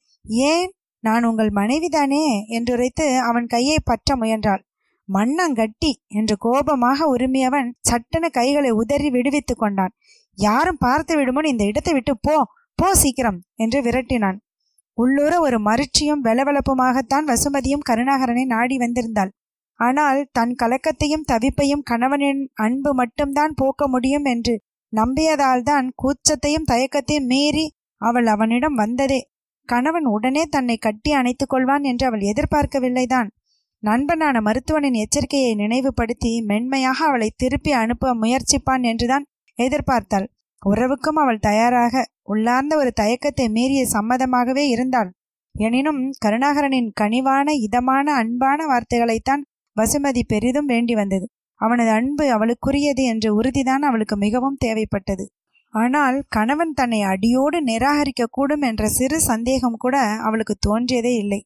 ஏன்? 0.50 0.70
நான் 1.04 1.24
உங்கள் 1.24 1.52
மனைவிதானே? 1.52 2.24
என்றுரைத்து 2.58 3.06
அவன் 3.20 3.48
கையை 3.48 3.78
பற்ற 3.84 4.16
முயன்றாள். 4.16 4.64
மண்ணங்கட்டி! 5.10 5.92
என்று 6.10 6.36
கோபமாக 6.38 7.08
உரிமையவன் 7.08 7.70
சட்டென 7.82 8.26
கைகளை 8.30 8.72
உதறி 8.72 9.10
விடுவித்துக் 9.10 9.58
கொண்டான். 9.58 9.94
யாரும் 10.40 10.80
பார்த்து 10.80 11.14
விடுமுன் 11.18 11.50
இந்த 11.50 11.64
இடத்தை 11.64 11.94
விட்டு 11.94 12.14
போ 12.18 12.36
போ 12.80 12.90
சீக்கிரம் 12.96 13.40
என்று 13.56 13.80
விரட்டினான். 13.82 14.38
உள்ளூர 14.98 15.34
ஒரு 15.40 15.58
மருட்சியும் 15.60 16.24
வெலவெலப்புமாகத்தான் 16.24 17.26
வசுமதியும் 17.28 17.86
கருணாகரனை 17.90 18.46
நாடி 18.46 18.76
வந்திருந்தாள். 18.78 19.32
ஆனால் 19.80 20.20
தன் 20.32 20.54
கலக்கத்தையும் 20.56 21.28
தவிப்பையும் 21.32 21.84
கணவனின் 21.84 22.42
அன்பு 22.56 22.92
மட்டும்தான் 22.94 23.54
போக்க 23.56 23.88
முடியும் 23.88 24.26
என்று 24.26 24.56
நம்பியதால்தான் 24.94 25.88
கூச்சத்தையும் 25.96 26.70
தயக்கத்தையும் 26.72 27.28
மீறி 27.28 27.66
அவள் 28.02 28.28
அவனிடம் 28.28 28.76
வந்ததே. 28.76 29.20
கணவன் 29.70 30.08
உடனே 30.08 30.44
தன்னை 30.46 30.78
கட்டி 30.78 31.12
அணைத்துக் 31.12 31.52
கொள்வான் 31.54 31.84
என்று 31.84 32.06
அவள் 32.06 32.24
எதிர்பார்க்கவில்லைதான். 32.32 33.30
நண்பனான 33.84 34.38
மருத்துவனின் 34.42 34.98
எச்சரிக்கையை 35.00 35.52
நினைவுபடுத்தி 35.56 36.32
மென்மையாக 36.42 37.00
அவளை 37.06 37.30
திருப்பி 37.36 37.72
அனுப்ப 37.74 38.14
முயற்சிப்பான் 38.14 38.84
என்றுதான் 38.84 39.26
எதிர்பார்த்தாள். 39.60 40.28
உறவுக்கும் 40.62 41.20
அவள் 41.22 41.40
தயாராக 41.40 42.04
உள்ளார்ந்த 42.24 42.74
ஒரு 42.78 42.92
தயக்கத்தை 42.92 43.46
மீறிய 43.50 43.84
சம்மதமாகவே 43.94 44.66
இருந்தாள். 44.68 45.10
எனினும் 45.56 46.02
கருணாகரனின் 46.20 46.90
கனிவான 47.02 47.54
இதமான 47.54 48.08
அன்பான 48.14 48.66
வார்த்தைகளைத்தான் 48.68 49.44
வசுமதி 49.78 50.22
பெரிதும் 50.24 50.66
வேண்டி 50.66 50.94
வந்தது. 50.96 51.26
அவனது 51.62 51.90
அன்பு 51.90 52.26
அவளுக்குரியது 52.32 53.04
என்ற 53.04 53.28
உறுதிதான் 53.34 53.80
அவளுக்கு 53.80 54.16
மிகவும் 54.16 54.60
தேவைப்பட்டது. 54.66 55.26
ஆனால் 55.74 56.18
கணவன் 56.28 56.74
தன்னை 56.74 57.02
அடியோடு 57.04 57.58
நிராகரிக்க 57.62 58.24
கூடும் 58.32 58.62
என்ற 58.62 58.84
சிறு 58.90 59.18
சந்தேகம் 59.22 59.78
கூட 59.78 59.98
அவளுக்கு 60.20 60.56
தோன்றியதே 60.68 61.14
இல்லை. 61.14 61.42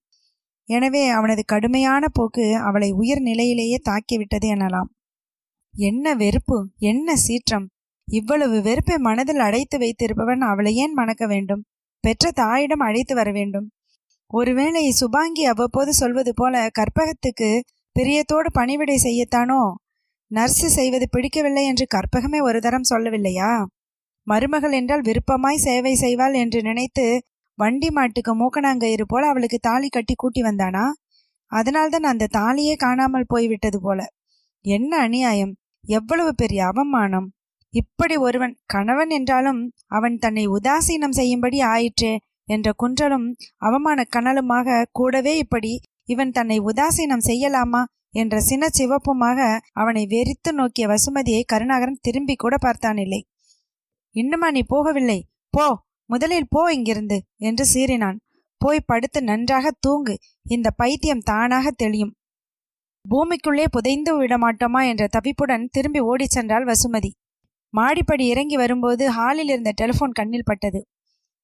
எனவே 0.70 1.04
அவனது 1.10 1.44
கடுமையான 1.46 2.04
போக்கு 2.08 2.46
அவளை 2.58 2.90
உயர் 2.92 3.22
நிலையிலேயே 3.22 3.80
தாக்கிவிட்டது 3.90 4.48
எனலாம். 4.48 4.90
என்ன 5.76 6.16
வெறுப்பு 6.16 6.58
என்ன 6.78 7.16
சீற்றம் 7.16 7.66
இவ்வளவு 8.08 8.58
வெறுப்பை 8.62 8.98
மனதில் 8.98 9.40
அடைத்து 9.40 9.78
வைத்திருப்பவன் 9.78 10.42
அவளை 10.42 10.72
ஏன் 10.76 10.94
மணக்க 10.94 11.24
வேண்டும்? 11.28 11.62
பெற்ற 12.04 12.32
தாயிடம் 12.32 12.80
அழைத்து 12.80 13.14
வர 13.16 13.30
வேண்டும். 13.32 13.68
ஒருவேளை 14.32 14.84
சுபாங்கி 14.92 15.44
அவ்வப்போது 15.46 15.92
சொல்வது 15.94 16.32
போல 16.34 16.70
கற்பகத்துக்கு 16.80 17.50
பிரியத்தோடு 17.96 18.50
பணிவிடை 18.54 18.98
செய்யத்தானோ? 19.04 19.62
நர்ஸு 20.32 20.68
செய்வது 20.70 21.06
பிடிக்கவில்லை 21.10 21.64
என்று 21.66 21.86
கற்பகமே 21.96 22.40
ஒரு 22.42 22.60
தரம் 22.60 22.90
சொல்லவில்லையா? 22.90 23.52
மருமகள் 24.28 24.72
என்றால் 24.72 25.06
விருப்பமாய் 25.06 25.64
சேவை 25.64 25.94
செய்வாள் 25.96 26.36
என்று 26.36 26.60
நினைத்து 26.62 27.06
வண்டி 27.58 27.90
மாட்டுக்கு 27.92 28.32
மூக்கணாங்கயிறு 28.36 29.06
போல 29.08 29.24
அவளுக்கு 29.28 29.58
தாலி 29.60 29.90
கட்டி 29.90 30.16
கூட்டி 30.16 30.42
வந்தானா? 30.44 30.86
அதனால்தான் 31.52 32.04
அந்த 32.04 32.30
தாலியே 32.34 32.76
காணாமல் 32.76 33.30
போய்விட்டது 33.30 33.80
போல. 33.82 34.00
என்ன 34.66 34.92
அநியாயம்? 34.98 35.54
எவ்வளவு 35.90 36.32
பெரிய 36.36 36.62
அவமானம்! 36.66 37.28
இப்படி 37.74 38.16
ஒருவன் 38.18 38.54
கணவன் 38.66 39.10
என்றாலும் 39.10 39.62
அவன் 39.88 40.18
தன்னை 40.18 40.44
உதாசீனம் 40.48 41.12
செய்யும்படி 41.12 41.60
ஆயிற்றே 41.62 42.14
என்ற 42.46 42.68
குன்றலும் 42.84 43.28
அவமான 43.58 44.00
கனலுமாக 44.16 44.86
கூடவே 44.92 45.38
இப்படி 45.38 45.74
இவன் 46.04 46.32
தன்னை 46.32 46.58
உதாசீனம் 46.60 47.26
செய்யலாமா 47.26 47.82
என்ற 48.12 48.40
சின 48.40 48.64
சிவப்புமாக 48.78 49.40
அவனை 49.74 50.04
வெறித்து 50.06 50.52
நோக்கிய 50.52 50.88
வசுமதியை 50.88 51.44
கருணாகரன் 51.46 52.02
திரும்பி 52.02 52.36
கூட 52.36 52.56
பார்த்தானில்லை. 52.62 53.22
இன்னுமா 54.16 54.52
நீ 54.52 54.62
போகவில்லை? 54.70 55.20
போ 55.50 55.66
முதலில் 56.10 56.50
போ 56.50 56.62
இங்கிருந்து 56.74 57.18
என்று 57.38 57.66
சீறினான். 57.74 58.18
போய் 58.62 58.86
படுத்து 58.86 59.20
நன்றாக 59.24 59.72
தூங்கு. 59.80 60.16
இந்த 60.46 60.68
பைத்தியம் 60.72 61.26
தானாக 61.26 61.72
தெளியும். 61.72 62.14
பூமிக்குள்ளே 63.06 63.66
புதைந்து 63.72 64.12
விடமாட்டோமா 64.22 64.82
என்ற 64.88 65.04
தவிப்புடன் 65.08 65.66
திரும்பி 65.72 66.00
ஓடிச் 66.00 66.36
சென்றாள் 66.38 66.68
வசுமதி. 66.70 67.12
மாடிப்படி 67.74 68.26
இறங்கி 68.26 68.56
வரும்போது 68.56 69.12
ஹாலில் 69.12 69.50
இருந்த 69.50 69.72
டெலிஃபோன் 69.82 70.12
கண்ணில் 70.12 70.44
பட்டது. 70.44 70.88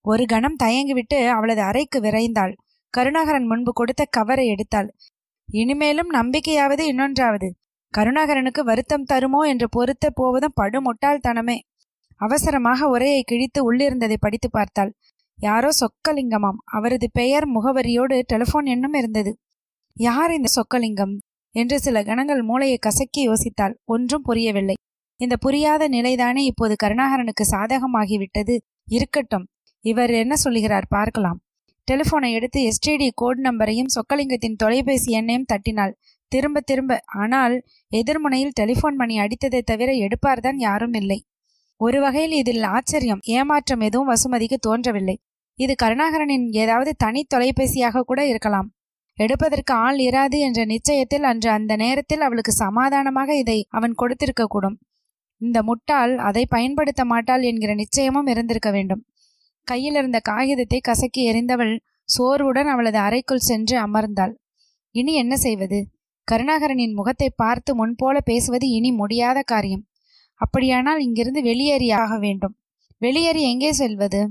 ஒரு 0.01 0.25
கணம் 0.25 0.55
தயங்கிவிட்டு 0.63 1.27
அவளது 1.27 1.61
அறைக்கு 1.61 1.99
விரைந்தாள். 1.99 2.53
கருணாகரன் 2.89 3.45
முன்பு 3.45 3.73
கொடுத்த 3.73 4.05
கவரை 4.09 4.45
எடுத்தாள். 4.49 4.89
இனிமேலும் 5.49 6.11
நம்பிக்கையாவது 6.13 6.83
இன்னொன்றாவது. 6.85 7.49
கருணாகரனுக்கு 7.97 8.59
வருத்தம் 8.59 9.05
தருமோ 9.13 9.47
என்று 9.47 9.69
பொறுத்த 9.69 10.09
போவதும் 10.09 10.57
படுமுட்டாள்தனமே. 10.61 11.59
அவசரமாக 12.15 12.87
உரையை 12.87 13.23
கிழித்து 13.23 13.59
உள்ளிருந்ததை 13.63 14.17
படித்து 14.19 14.49
பார்த்தாள். 14.49 14.91
யாரோ 15.39 15.69
சொக்கலிங்கமாம். 15.79 16.59
அவரது 16.65 17.09
பெயர் 17.13 17.47
முகவரியோடு 17.49 18.21
டெலிஃபோன் 18.33 18.65
எண்ணும் 18.65 18.93
இருந்தது. 18.93 19.31
யார் 19.93 20.31
இந்த 20.31 20.49
சொக்கலிங்கம்? 20.49 21.17
என்று 21.55 21.79
சில 21.79 22.03
கணங்கள் 22.03 22.41
மூளையை 22.41 22.77
கசக்கி 22.77 23.29
யோசித்தாள். 23.29 23.73
ஒன்றும் 23.85 24.21
புரியவில்லை. 24.21 24.75
இந்த 25.19 25.35
புரியாத 25.37 25.83
நிலைதானே 25.89 26.41
இப்போது 26.49 26.75
கருணாகரனுக்கு 26.83 27.43
சாதகமாகிவிட்டது? 27.51 28.55
இருக்கட்டும். 28.87 29.45
இவர் 29.85 30.11
என்ன 30.13 30.35
சொல்லுகிறார் 30.35 30.87
பார்க்கலாம். 30.89 31.39
டெலிஃபோனை 31.87 32.29
எடுத்து 32.31 32.59
எஸ்டிடி 32.61 33.09
கோட் 33.13 33.37
நம்பரையும் 33.37 33.91
சொக்கலிங்கத்தின் 33.95 34.55
தொலைபேசி 34.55 35.09
எண்ணையும் 35.19 35.49
தட்டினாள். 35.53 35.93
திரும்ப 36.31 36.61
திரும்ப. 36.61 36.99
ஆனால் 37.15 37.55
எதிர்முனையில் 37.91 38.55
டெலிஃபோன் 38.59 38.95
மணி 38.95 39.15
அடித்ததை 39.19 39.61
தவிர 39.61 39.91
எடுப்பார்தான் 40.05 40.59
யாரும் 40.59 40.93
இல்லை. 40.93 41.19
ஒரு 41.81 41.99
வகையில் 42.01 42.31
இதில் 42.31 42.65
ஆச்சரியம் 42.73 43.23
ஏமாற்றம் 43.29 43.79
எதுவும் 43.79 44.11
வசுமதிக்கு 44.11 44.57
தோன்றவில்லை. 44.61 45.17
இது 45.59 45.73
கருணாகரனின் 45.83 46.45
ஏதாவது 46.53 46.91
தனி 46.95 47.21
தொலைபேசியாக 47.35 48.03
கூட 48.03 48.21
இருக்கலாம். 48.25 48.67
எடுப்பதற்கு 49.17 49.73
ஆள் 49.73 49.97
இராது 49.99 50.37
என்ற 50.39 50.59
நிச்சயத்தில் 50.65 51.23
அன்று 51.23 51.49
அந்த 51.49 51.75
நேரத்தில் 51.75 52.21
அவளுக்கு 52.21 52.51
சமாதானமாக 52.51 53.35
இதை 53.35 53.57
அவன் 53.69 53.93
கொடுத்திருக்க 53.93 54.43
கூடும் 54.45 54.77
இந்த 55.41 55.57
முட்டாள் 55.63 56.13
அதை 56.19 56.43
பயன்படுத்த 56.45 57.01
மாட்டாள் 57.05 57.41
என்கிற 57.41 57.71
நிச்சயமும் 57.73 58.27
இருந்திருக்க 58.27 58.69
வேண்டும். 58.71 59.01
கையில் 59.67 59.93
இருந்த 59.93 60.19
காகிதத்தை 60.19 60.79
கசக்கி 60.81 61.21
எறிந்தவள் 61.31 61.73
சோர்வுடன் 62.09 62.65
அவளது 62.65 62.99
அறைக்குள் 62.99 63.47
சென்று 63.49 63.75
அமர்ந்தாள். 63.77 64.33
இனி 64.95 65.13
என்ன 65.13 65.33
செய்வது? 65.37 65.79
கருணாகரனின் 66.27 66.93
முகத்தை 66.93 67.29
பார்த்து 67.35 67.71
முன்போல 67.75 68.17
பேசுவது 68.21 68.65
இனி 68.69 68.91
முடியாத 68.91 69.39
காரியம். 69.41 69.83
அப்படியானால் 70.41 70.99
இங்கிருந்து 70.99 71.41
வெளியேறியாக 71.41 72.11
வேண்டும். 72.19 72.55
வெளியேறி 73.01 73.41
எங்கே 73.43 73.71
செல்வது? 73.73 74.21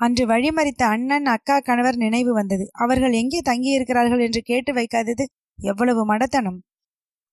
அன்று 0.00 0.24
வழிமறித்த 0.26 0.82
அண்ணன் 0.84 1.26
அக்கா 1.26 1.56
கணவர் 1.58 1.96
நினைவு 1.96 2.32
வந்தது. 2.32 2.64
அவர்கள் 2.72 3.12
எங்கே 3.12 3.40
தங்கியிருக்கிறார்கள் 3.40 4.22
என்று 4.26 4.40
கேட்டு 4.42 4.72
வைக்காதது 4.72 5.24
எவ்வளவு 5.58 6.02
மடத்தனம். 6.12 6.58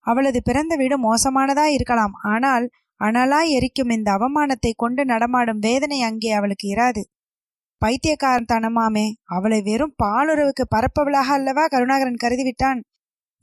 அவளது 0.05 0.39
பிறந்த 0.41 0.73
வீடு 0.75 0.95
மோசமானதா 0.99 1.65
இருக்கலாம். 1.67 2.15
ஆனால் 2.23 2.65
அனலாய் 3.01 3.49
எரிக்கும் 3.49 3.89
இந்த 3.89 4.09
அவமானத்தை 4.11 4.71
கொண்டு 4.75 5.05
நடமாடும் 5.05 5.59
வேதனை 5.59 6.01
அங்கே 6.01 6.31
அவளுக்கு 6.31 6.67
இராது. 6.75 7.01
பைத்தியக்காரத்தனமாமே 7.81 9.07
அவளை 9.23 9.61
வெறும் 9.61 9.95
பாலுறவுக்கு 10.03 10.63
பரப்பவளாக 10.75 11.29
அல்லவா? 11.37 11.67
கருணாகரன் 11.67 12.21
கருதிவிட்டான். 12.23 12.79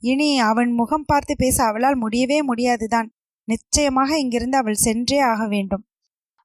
இனி 0.01 0.39
அவன் 0.39 0.71
முகம் 0.71 1.05
பார்த்து 1.05 1.35
பேச 1.35 1.63
அவளால் 1.63 1.95
முடியவே 1.95 2.41
முடியாதுதான். 2.41 3.09
நிச்சயமாக 3.47 4.17
இங்கிருந்து 4.19 4.57
அவள் 4.57 4.83
சென்றே 4.85 5.19
ஆக 5.19 5.47
வேண்டும். 5.47 5.83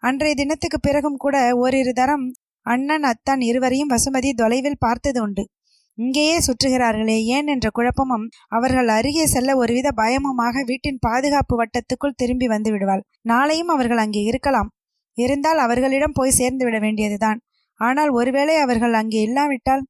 அன்றைய 0.02 0.34
தினத்துக்கு 0.34 0.78
பிறகும் 0.80 1.16
கூட 1.16 1.56
ஓரிரு 1.56 1.92
தரம் 1.92 2.26
அண்ணன் 2.66 3.02
அத்தான் 3.02 3.40
இருவரையும் 3.40 3.90
வசுமதி 3.90 4.30
தொலைவில் 4.32 4.78
பார்த்தது 4.78 5.22
உண்டு. 5.22 5.44
இங்கேயே 5.98 6.36
சுற்றுகிறார்களே 6.38 7.16
ஏன் 7.36 7.46
என்ற 7.46 7.66
குழப்பமும் 7.70 8.26
அவர்கள் 8.48 8.88
அருகே 8.88 9.24
செல்ல 9.26 9.56
ஒருவித 9.56 9.88
பயமுமாக 9.96 10.62
வீட்டின் 10.64 11.00
பாதுகாப்பு 11.00 11.54
வட்டத்துக்குள் 11.56 12.16
திரும்பி 12.16 12.46
வந்து 12.46 12.70
விடுவாள். 12.70 13.02
நாளையும் 13.28 13.72
அவர்கள் 13.74 13.98
அங்கே 13.98 14.22
இருக்கலாம். 14.22 14.68
இருந்தால் 15.18 15.58
அவர்களிடம் 15.58 16.14
போய் 16.14 16.30
சேர்ந்து 16.30 16.64
விட 16.64 16.78
வேண்டியதுதான். 16.78 17.38
ஆனால் 17.80 18.10
ஒருவேளை 18.10 18.56
அவர்கள் 18.56 18.92
அங்கே 18.92 19.20
இல்லாவிட்டால் 19.22 19.82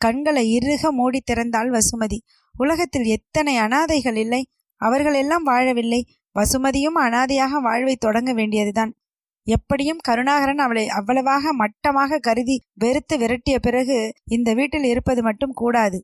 கண்களை 0.00 0.44
இறுக 0.50 0.92
மூடி 0.92 1.20
திறந்தாள் 1.30 1.70
வசுமதி. 1.70 2.18
உலகத்தில் 2.54 3.06
எத்தனை 3.06 3.54
அனாதைகள் 3.56 4.14
இல்லை? 4.14 4.42
அவர்களெல்லாம் 4.80 5.46
வாழவில்லை. 5.46 6.00
வசுமதியும் 6.36 6.98
அனாதையாக 6.98 7.60
வாழ்வை 7.60 7.96
தொடங்க 7.96 8.32
வேண்டியதுதான். 8.32 8.92
எப்படியும் 9.48 10.00
கருணாகரன் 10.00 10.62
அவளை 10.64 10.84
அவ்வளவாக 10.88 11.52
மட்டமாக 11.52 12.18
கருதி 12.18 12.56
வெறுத்து 12.74 13.16
விரட்டிய 13.18 13.56
பிறகு 13.58 13.98
இந்த 14.28 14.48
வீட்டில் 14.54 14.84
இருப்பது 14.84 15.22
மட்டும் 15.22 15.54
கூடாது. 15.54 15.98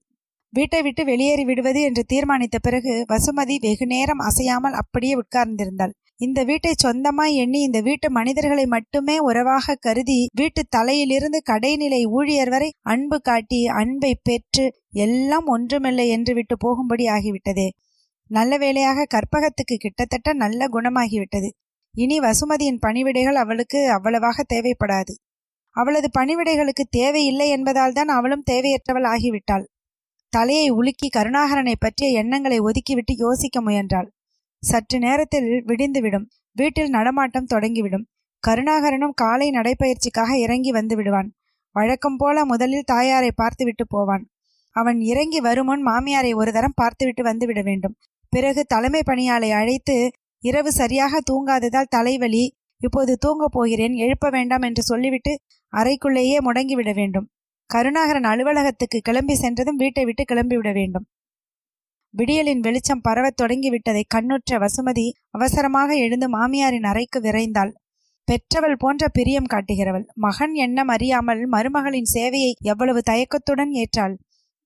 வீட்டை 0.52 0.80
விட்டு 0.82 1.02
வெளியேறி 1.04 1.44
விடுவது 1.44 1.80
என்று 1.82 2.02
தீர்மானித்த 2.12 2.56
பிறகு 2.58 2.92
வசுமதி 3.12 3.56
வெகு 3.58 3.86
நேரம் 3.86 4.22
அசையாமல் 4.28 4.72
அப்படியே 4.72 5.14
உட்கார்ந்திருந்தாள். 5.14 5.94
இந்த 6.16 6.40
வீட்டை 6.44 6.72
சொந்தமாய் 6.82 7.34
எண்ணி 7.34 7.60
இந்த 7.60 7.78
வீட்டு 7.80 8.08
மனிதர்களை 8.10 8.66
மட்டுமே 8.66 9.16
உறவாக 9.18 9.76
கருதி 9.86 10.18
வீட்டு 10.32 10.62
தலையிலிருந்து 10.68 11.40
கடைநிலை 11.50 12.00
ஊழியர் 12.18 12.48
வரை 12.48 12.68
அன்பு 12.82 13.18
காட்டி 13.20 13.60
அன்பை 13.80 14.12
பெற்று 14.22 14.66
எல்லாம் 15.06 15.46
ஒன்றுமில்லை 15.46 16.06
என்று 16.08 16.34
விட்டு 16.34 16.56
போகும்படி 16.58 17.06
ஆகிவிட்டதே. 17.08 17.68
நல்ல 18.30 18.56
வேளையாக 18.58 19.06
கற்பகத்துக்கு 19.14 19.76
கிட்டத்தட்ட 19.76 20.32
நல்ல 20.34 20.68
குணமாகிவிட்டது. 20.68 21.50
இனி 21.94 22.16
வசுமதியின் 22.20 22.80
பணிவிடைகள் 22.86 23.32
அவளுக்கு 23.32 23.90
அவ்வளவாக 23.90 24.44
தேவைப்படாது. 24.54 25.12
அவளது 25.76 26.08
பணிவிடைகளுக்கு 26.18 26.84
தேவையில்லை 26.90 27.48
என்பதால் 27.48 27.92
தான் 27.92 28.08
அவளும் 28.08 28.44
தேவையற்றவள் 28.50 29.06
ஆகிவிட்டாள். 29.06 29.64
தலையை 30.32 30.68
உலுக்கி 30.70 31.08
கருணாகரனை 31.08 31.74
பற்றிய 31.78 32.18
எண்ணங்களை 32.20 32.58
ஒதுக்கிவிட்டு 32.60 33.14
யோசிக்க 33.16 33.60
முயன்றாள். 33.60 34.08
சற்று 34.62 34.98
நேரத்தில் 34.98 35.48
விடிந்துவிடும். 35.66 36.26
வீட்டில் 36.52 36.90
நடமாட்டம் 36.90 37.50
தொடங்கிவிடும். 37.54 38.04
கருணாகரனும் 38.42 39.14
காலை 39.14 39.50
நடைப்பயிற்சிக்காக 39.50 40.32
இறங்கி 40.38 40.70
வந்து 40.72 40.96
விடுவான். 40.96 41.28
வழக்கம் 41.76 42.16
போல 42.16 42.44
முதலில் 42.44 42.88
தாயாரை 42.92 43.30
பார்த்துவிட்டு 43.34 43.86
போவான். 43.86 44.24
அவன் 44.76 45.00
இறங்கி 45.00 45.40
வருமுன் 45.40 45.86
மாமியாரை 45.86 46.34
ஒரு 46.34 46.52
தரம் 46.52 46.76
பார்த்துவிட்டு 46.76 47.22
வந்துவிட 47.22 47.62
வேண்டும். 47.62 47.96
பிறகு 48.28 48.64
தலைமை 48.64 49.02
பணியாளை 49.04 49.50
அழைத்து 49.50 49.96
இரவு 50.44 50.72
சரியாக 50.72 51.20
தூங்காததால் 51.30 51.92
தலைவலி 51.96 52.44
இப்போது 52.80 53.12
தூங்கப் 53.16 53.52
போகிறேன் 53.52 53.94
எழுப்ப 53.94 54.30
வேண்டாம் 54.30 54.62
என்று 54.62 54.82
சொல்லிவிட்டு 54.82 55.32
அறைக்குள்ளேயே 55.72 56.38
முடங்கிவிட 56.38 56.90
வேண்டும். 56.94 57.26
கருணாகரன் 57.70 58.24
அலுவலகத்துக்கு 58.24 58.98
கிளம்பி 59.00 59.34
சென்றதும் 59.34 59.76
வீட்டை 59.76 60.04
விட்டு 60.04 60.24
கிளம்பிவிட 60.24 60.72
வேண்டும். 60.72 61.06
விடியலின் 62.14 62.60
வெளிச்சம் 62.60 63.00
பரவத் 63.00 63.38
தொடங்கிவிட்டதை 63.42 64.02
கண்ணுற்ற 64.06 64.58
வசுமதி 64.58 65.06
அவசரமாக 65.30 65.94
எழுந்து 65.94 66.26
மாமியாரின் 66.28 66.86
அறைக்கு 66.86 67.20
விரைந்தாள். 67.20 67.72
பெற்றவள் 68.28 68.76
போன்ற 68.78 69.08
பிரியம் 69.08 69.50
காட்டுகிறவள். 69.50 70.04
மகன் 70.16 70.54
எண்ணம் 70.54 70.88
அறியாமல் 70.88 71.42
மருமகளின் 71.50 72.12
சேவையை 72.14 72.52
எவ்வளவு 72.62 73.00
தயக்கத்துடன் 73.00 73.72
ஏற்றாள். 73.74 74.14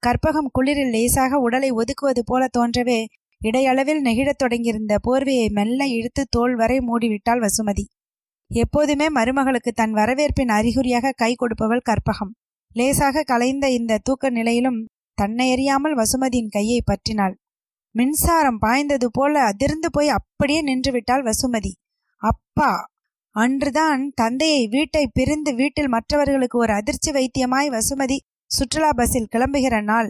கற்பகம் 0.02 0.52
குளிரில் 0.52 0.90
லேசாக 0.90 1.38
உடலை 1.38 1.70
ஒதுக்குவது 1.72 2.22
போல 2.24 2.42
தோன்றவே 2.58 3.00
இடையளவில் 3.42 4.02
நெகிழத் 4.04 4.40
தொடங்கியிருந்த 4.42 4.98
போர்வையை 5.08 5.48
மெல்ல 5.50 5.86
இழுத்து 5.86 6.26
தோல் 6.30 6.54
வரை 6.54 6.78
மூடிவிட்டாள் 6.78 7.42
வசுமதி. 7.42 7.84
எப்போதுமே 8.50 9.06
மருமகளுக்கு 9.08 9.72
தன் 9.74 9.94
வரவேற்பின் 9.94 10.48
அறிகுறியாக 10.48 11.12
கை 11.16 11.34
கொடுப்பவள் 11.34 11.86
கற்பகம். 11.88 12.32
லேசாக 12.76 13.22
கலைந்த 13.22 13.70
இந்த 13.70 13.98
தூக்க 13.98 14.30
நிலையிலும் 14.30 14.86
தன்னை 15.18 15.52
அறியாமல் 15.52 15.96
வசுமதியின் 15.96 16.48
கையை 16.48 16.82
பற்றினாள். 16.82 17.34
மின்சாரம் 17.94 18.58
பாய்ந்தது 18.58 19.10
போல 19.10 19.40
அதிர்ந்து 19.42 19.90
போய் 19.90 20.08
அப்படியே 20.08 20.60
நின்றுவிட்டாள் 20.62 21.24
வசுமதி. 21.24 21.72
அப்பா! 22.22 22.86
அன்றுதான் 23.36 24.10
தந்தையை 24.14 24.68
வீட்டை 24.68 25.08
பிரிந்து 25.12 25.54
வீட்டில் 25.54 25.88
மற்றவர்களுக்கு 25.88 26.58
ஒரு 26.58 26.72
அதிர்ச்சி 26.72 27.10
வைத்தியமாய் 27.10 27.68
வசுமதி 27.68 28.18
சுற்றுலா 28.50 28.90
பஸ்ஸில் 28.92 29.30
கிளம்புகிற 29.36 29.82
நாள். 29.82 30.08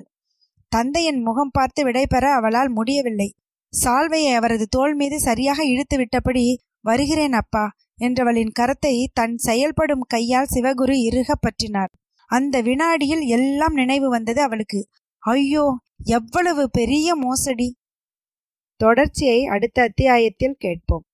தந்தையின் 0.72 1.20
முகம் 1.22 1.52
பார்த்து 1.52 1.81
விடைபெற 1.85 2.24
அவளால் 2.35 2.70
முடியவில்லை. 2.70 3.28
சால்வையை 3.72 4.33
அவரது 4.35 4.66
தோள் 4.66 4.94
மீது 4.94 5.16
சரியாக 5.20 5.61
இழுத்து 5.64 5.96
விட்டபடி 5.96 6.44
வருகிறேன் 6.81 7.33
அப்பா 7.33 7.64
என்றவளின் 8.00 8.52
கரத்தை 8.59 8.94
தன் 9.12 9.37
செயல்படும் 9.38 10.04
கையால் 10.09 10.52
சிவகுரு 10.54 10.96
இறுக 11.09 11.31
பற்றினார். 11.37 11.92
அந்த 12.31 12.57
வினாடியில் 12.62 13.24
எல்லாம் 13.28 13.74
நினைவு 13.74 14.09
வந்தது 14.09 14.40
அவளுக்கு. 14.42 14.81
ஐயோ 15.22 15.64
எவ்வளவு 16.11 16.64
பெரிய 16.70 17.14
மோசடி! 17.16 17.68
தொடர்ச்சியை 18.81 19.40
அடுத்த 19.46 19.78
அத்தியாயத்தில் 19.83 20.59
கேட்போம். 20.59 21.04